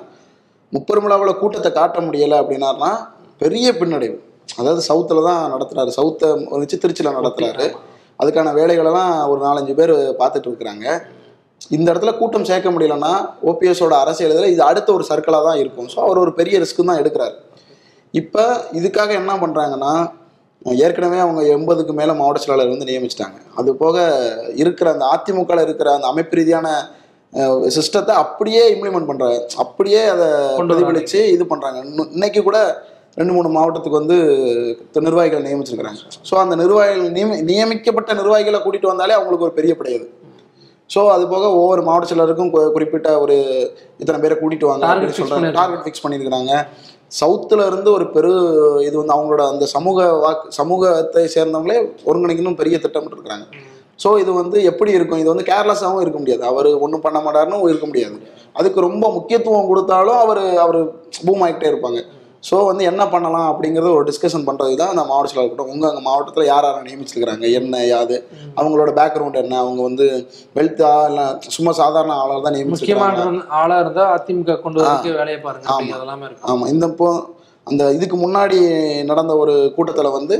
முப்பெரும் 0.76 1.06
விழாவில் 1.06 1.40
கூட்டத்தை 1.42 1.72
காட்ட 1.80 2.00
முடியலை 2.08 2.38
அப்படின்னாருனா 2.42 2.92
பெரிய 3.44 3.68
பின்னடைவு. 3.80 4.18
அதாவது 4.60 4.82
சவுத்தில் 4.88 5.28
தான் 5.30 5.44
நடத்துறாரு. 5.54 5.92
சவுத்தை 5.98 6.30
வச்சு 6.62 6.78
திருச்சியில் 6.84 7.18
நடத்துறாரு. 7.20 7.68
அதுக்கான 8.22 8.52
வேலைகளெல்லாம் 8.58 9.14
ஒரு 9.32 9.40
நாலஞ்சு 9.46 9.74
பேர் 9.80 9.94
பார்த்துட்டு 10.22 10.50
இருக்கிறாங்க. 10.50 10.86
இந்த 11.76 11.88
இடத்துல 11.92 12.12
கூட்டம் 12.20 12.48
சேர்க்க 12.50 12.70
முடியலன்னா 12.76 13.14
ஓபிஎஸோட 13.50 13.94
அரசியல் 14.04 14.34
இதில் 14.36 14.54
இது 14.56 14.62
அடுத்த 14.70 14.90
ஒரு 14.98 15.04
சர்க்கிளாக 15.10 15.44
தான் 15.50 15.60
இருக்கும். 15.62 15.88
ஸோ 15.94 15.98
அவர் 16.06 16.22
ஒரு 16.24 16.32
பெரிய 16.40 16.56
ரிஸ்க்கு 16.64 16.90
தான் 16.90 17.02
எடுக்கிறாரு. 17.04 17.36
இப்போ 18.22 18.44
இதுக்காக 18.80 19.12
என்ன 19.22 19.34
பண்ணுறாங்கன்னா 19.44 19.94
ஏற்கனவே 20.86 21.18
அவங்க 21.26 21.42
எண்பதுக்கு 21.56 21.94
மேலே 22.00 22.14
மாவட்ட 22.20 22.42
செயலாளர் 22.44 22.74
வந்து 22.74 22.90
நியமிச்சிட்டாங்க. 22.90 23.38
அது 23.60 23.70
போக 23.84 23.98
இருக்கிற 24.64 24.88
அந்த 24.96 25.06
அதிமுகவில் 25.14 25.66
இருக்கிற 25.68 25.90
அந்த 25.98 26.08
அமைப்பு 26.14 26.38
ரீதியான 26.40 26.68
சிஸ்டத்தை 27.76 28.14
அப்படியே 28.24 28.64
இம்ப்ளிமெண்ட் 28.74 29.10
பண்ணுறாங்க 29.10 29.38
அப்படியே 29.64 30.02
அதை. 30.16 30.28
பிரதிபலித்து 30.60 31.22
இது 31.36 31.46
பண்ணுறாங்க 31.52 31.80
இன்னைக்கு 32.18 32.42
கூட 32.50 32.60
ரெண்டு 33.20 33.34
மூணு 33.36 33.50
மாவட்டத்துக்கு 33.56 34.02
வந்து 34.02 34.18
நிர்வாகிகள் 35.08 35.48
நியமிச்சிருக்கிறாங்க. 35.48 36.00
ஸோ 36.30 36.36
அந்த 36.44 36.56
நிர்வாகிகள் 36.62 37.16
நியமி 37.18 37.36
நியமிக்கப்பட்ட 37.50 38.14
நிர்வாகிகளை 38.20 38.60
கூட்டிகிட்டு 38.62 38.92
வந்தாலே 38.94 39.18
அவங்களுக்கு 39.18 39.48
ஒரு 39.48 39.58
பெரிய 39.60 39.74
படையது 39.80 40.08
ஸோ 40.94 41.02
அது 41.16 41.24
போக 41.34 41.46
ஒவ்வொரு 41.60 41.82
மாவட்ட 41.88 42.10
செயலருக்கும் 42.10 42.52
குறிப்பிட்ட 42.76 43.10
ஒரு 43.24 43.36
இத்தனை 44.02 44.18
பேரை 44.24 44.36
கூட்டிட்டு 44.42 44.70
வாங்க 44.70 44.84
பண்ணிருக்காங்க. 44.88 45.54
டார்கெட் 45.60 45.84
ஃபிக்ஸ் 45.86 46.04
பண்ணியிருக்கிறாங்க 46.04 46.54
சவுத்துல 47.20 47.66
இருந்து 47.70 47.90
ஒரு 47.98 48.06
பெரு 48.16 48.32
இது 48.88 48.96
வந்து 49.02 49.16
அவங்களோட 49.16 49.44
அந்த 49.54 49.66
சமூக 49.76 50.08
வாக்கு 50.24 50.52
சமூகத்தை 50.60 51.24
சேர்ந்தவங்களே 51.36 51.78
ஒருங்கிணைக்கணும் 52.10 52.60
பெரிய 52.62 52.78
திட்டம் 52.86 53.10
இருக்கிறாங்க 53.12 53.46
ஸோ 54.04 54.10
இது 54.22 54.32
வந்து 54.40 54.58
எப்படி 54.70 54.92
இருக்கும்? 54.98 55.20
இது 55.22 55.30
வந்து 55.34 55.46
கேர்லெஸ்ஸாகவும் 55.50 56.04
இருக்க 56.04 56.20
முடியாது. 56.20 56.44
அவர் 56.52 56.70
ஒன்றும் 56.86 57.04
பண்ண 57.04 57.18
மாட்டாருன்னு 57.26 57.60
இருக்க 57.72 57.88
முடியாது. 57.90 58.16
அதுக்கு 58.60 58.80
ரொம்ப 58.88 59.06
முக்கியத்துவம் 59.18 59.70
கொடுத்தாலும் 59.72 60.20
அவர் 60.24 60.42
அவர் 60.64 60.80
பூம் 61.26 61.44
ஆகிட்டே 61.46 61.68
இருப்பாங்க. 61.72 62.00
ஸோ 62.48 62.56
வந்து 62.70 62.84
என்ன 62.92 63.04
பண்ணலாம் 63.12 63.48
அப்படிங்கிறது 63.52 63.90
ஒரு 63.98 64.06
டிஸ்கஷன் 64.10 64.46
பண்ணுறது 64.48 64.74
தான் 64.80 64.92
அந்த 64.94 65.04
மாவட்ட 65.10 65.30
செயலாளர் 65.32 65.52
கூட்டம். 65.52 65.70
உங்கள் 65.74 65.90
அங்கே 65.90 66.02
மாவட்டத்தில் 66.08 66.50
யார் 66.50 66.66
யாரை 66.68 66.82
நியமிச்சிருக்கிறாங்க? 66.88 67.46
என்ன 67.60 67.84
யாது? 67.92 68.16
அவங்களோட 68.58 68.92
பேக்ரவுண்ட் 69.00 69.40
என்ன? 69.44 69.60
அவங்க 69.66 69.82
வந்து 69.90 70.08
வெல்த்தா 70.58 70.92
இல்லை 71.12 71.26
சும்மா 71.58 71.74
சாதாரண 71.82 72.16
ஆளாக 72.24 72.42
தான் 72.48 72.56
நியமிச்சிருக்காங்க 72.58 73.14
முக்கியமான 73.20 73.56
ஆளா 73.62 73.78
இருந்தா 73.84 74.06
அதிமுக 74.16 74.58
கொண்டு 74.66 74.82
வேலையை 75.22 75.40
பாருங்க. 75.46 75.96
எல்லாமே 76.02 76.26
இருக்கும். 76.28 76.50
ஆமாம் 76.52 76.72
இந்த 76.74 76.88
இப்போ 76.94 77.08
அந்த 77.68 77.84
இதுக்கு 77.98 78.18
முன்னாடி 78.26 78.60
நடந்த 79.12 79.36
ஒரு 79.44 79.56
கூட்டத்தில் 79.78 80.16
வந்து 80.18 80.38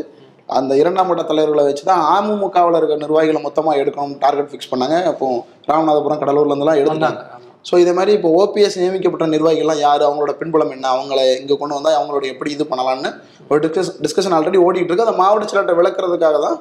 அந்த 0.58 0.72
இரண்டாம் 0.82 1.10
கட்ட 1.10 1.24
தலைவர்களை 1.30 1.64
வச்சு 1.68 1.84
தான் 1.90 2.02
அமமுகவில் 2.16 2.78
இருக்க 2.80 2.96
நிர்வாகிகளை 3.04 3.42
மொத்தமாக 3.46 3.82
எடுக்கணும் 3.82 4.18
டார்கெட் 4.24 4.52
ஃபிக்ஸ் 4.52 4.72
பண்ணாங்க. 4.72 4.98
அப்போ 5.12 5.28
ராமநாதபுரம் 5.72 6.22
கடலூர்லேருந்துலாம் 6.24 6.82
எடுத்தாங்க. 6.82 7.24
ஸோ 7.68 7.74
இதே 7.82 7.92
மாதிரி 7.98 8.12
இப்போ 8.18 8.30
ஓபிஎஸ் 8.42 8.80
நியமிக்கப்பட்ட 8.82 9.26
நிர்வாகிகள்லாம் 9.34 9.82
யார்? 9.84 10.02
அவங்களோட 10.08 10.32
பின்புலம் 10.40 10.74
என்ன? 10.76 10.86
அவங்கள 10.96 11.20
இங்கே 11.42 11.56
கொண்டு 11.60 11.78
வந்தால் 11.78 11.98
அவங்களோட 12.00 12.26
எப்படி 12.34 12.50
இது 12.56 12.66
பண்ணலாம்னு 12.72 13.12
ஒரு 13.50 13.60
டிஸ்கஸ் 13.66 13.92
டிஸ்கஷன் 14.06 14.36
ஆல்ரெடி 14.38 14.60
ஓடிட்டு 14.66 14.90
இருக்கு. 14.90 15.08
அந்த 15.08 15.18
மாவட்ட 15.22 15.48
செயலாளர்கிட்ட 15.50 15.80
விளக்குறதுக்காக 15.82 16.40
தான் 16.48 16.58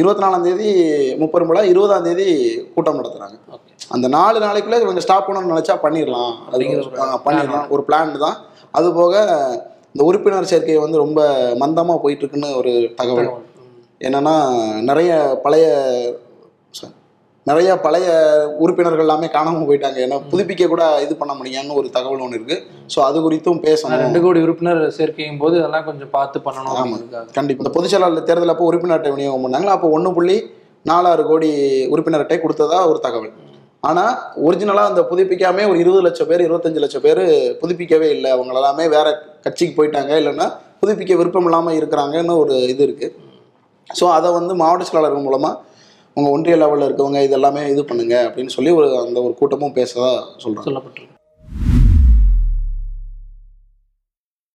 இருபத்தி 0.00 0.22
நாலாம் 0.24 0.44
தேதி 0.46 0.68
முப்பெரும் 1.20 1.48
விழா 1.50 1.62
இருபதாம் 1.72 2.06
தேதி 2.08 2.26
கூட்டம் 2.74 2.98
நடத்துறாங்க. 3.00 3.36
அந்த 3.94 4.06
நாலு 4.16 4.38
நாளைக்குள்ள 4.44 4.78
இவங்க 4.84 5.02
ஸ்டாப் 5.06 5.26
பண்ணணும்னு 5.28 5.54
நினைச்சா 5.54 5.76
பண்ணிடலாம். 5.84 6.32
அது 6.46 6.52
அப்படிங்கிற 6.52 6.84
பண்ணிடலாம். 7.26 7.66
ஒரு 7.74 7.82
பிளான் 7.88 8.12
தான். 8.26 8.36
அது 8.78 8.88
போக 8.98 9.14
இந்த 9.92 10.02
உறுப்பினர் 10.08 10.50
சேர்க்கை 10.52 10.78
வந்து 10.84 11.02
ரொம்ப 11.04 11.20
மந்தமா 11.62 11.96
போயிட்டு 12.04 12.22
இருக்குன்னு 12.24 12.50
ஒரு 12.60 12.72
தகவல். 13.00 13.30
என்னன்னா 14.08 14.34
நிறைய 14.90 15.12
பழைய 15.44 15.66
sorry, 16.78 16.94
நிறைய 17.50 17.70
பழைய 17.84 18.08
உறுப்பினர்கள் 18.62 19.04
எல்லாமே 19.06 19.28
காணாம 19.36 19.64
போயிட்டாங்க. 19.68 19.98
ஏன்னா 20.06 20.16
புதுப்பிக்க 20.30 20.68
கூட 20.72 20.84
இது 21.04 21.14
பண்ண 21.20 21.32
முடியான்னு 21.38 21.76
ஒரு 21.80 21.88
தகவல் 21.96 22.24
ஒன்று 22.24 22.38
இருக்கு. 22.38 22.56
ஸோ 22.94 22.98
அது 23.08 23.18
குறித்தும் 23.26 23.60
பேசணும். 23.66 24.02
ரெண்டு 24.04 24.20
கோடி 24.24 24.40
உறுப்பினர் 24.46 24.82
சேர்க்கையும் 24.98 25.40
போது 25.42 25.54
இதெல்லாம் 25.60 25.86
கொஞ்சம் 25.88 26.12
பார்த்து 26.16 26.40
பண்ணணும் 26.46 26.72
ஆமா. 26.72 26.80
அப்படிங்கிறதுக்காக. 26.80 27.36
கண்டிப்பா. 27.38 27.62
இந்த 27.64 27.72
பொதுச் 27.76 27.92
செயலாளர் 27.94 28.28
தேர்தல் 28.30 28.54
அப்போ 28.54 28.66
உறுப்பினர் 28.70 28.98
அட்டை 28.98 29.12
விநியோகம் 29.14 29.44
பண்ணாங்களா? 29.46 29.76
அப்போ 29.78 29.90
ஒன்று 29.98 30.12
புள்ளி 30.18 30.36
நாலாறு 30.90 31.22
கோடி 31.30 31.48
உறுப்பினர் 31.94 32.24
அட்டை 32.24 32.38
கொடுத்ததா 32.42 32.80
ஒரு 32.90 33.00
தகவல். 33.06 33.32
ஆனா 33.88 34.04
ஒரிஜினலா 34.46 34.84
அந்த 34.90 35.02
புதுப்பிக்காம 35.10 35.66
ஒரு 35.70 35.78
இருபது 35.82 36.02
லட்சம் 36.06 36.28
பேர் 36.30 36.46
இருபத்தஞ்சு 36.46 36.82
லட்சம் 36.84 37.04
பேர் 37.06 37.22
புதுப்பிக்கவே 37.60 38.08
இல்லை. 38.16 38.30
அவங்க 38.36 38.52
எல்லாமே 38.54 38.86
வேற 38.96 39.08
கட்சிக்கு 39.46 39.74
போயிட்டாங்க. 39.78 40.12
இல்லைன்னா 40.20 40.46
புதுப்பிக்க 40.82 41.14
விருப்பம் 41.20 41.48
இல்லாம 41.48 41.72
இருக்கிறாங்கன்னு 41.80 42.34
ஒரு 42.42 42.54
இது 42.72 42.82
இருக்கு. 42.88 43.08
ஸோ 43.98 44.04
அதை 44.16 44.28
வந்து 44.38 44.52
மாவட்ட 44.62 44.88
செயலாளர்கள் 44.88 45.26
மூலமா 45.28 45.50
உங்கள் 46.20 46.34
ஒன்றிய 46.36 46.56
லெவலில் 46.56 46.88
இருக்கவங்க 46.88 47.22
இது 47.26 47.36
எல்லாமே 47.38 47.62
இது 47.74 47.84
பண்ணுங்க 47.90 48.16
அப்படின்னு 48.26 48.56
சொல்லி 48.56 48.72
ஒரு 48.80 48.88
அந்த 49.04 49.20
ஒரு 49.26 49.34
கூட்டமும் 49.40 49.78
பேசுகிறதா 49.78 50.12
சொல்கிறேன் 50.44 50.68
சொல்லப்பட்டிருக்கு. 50.68 51.16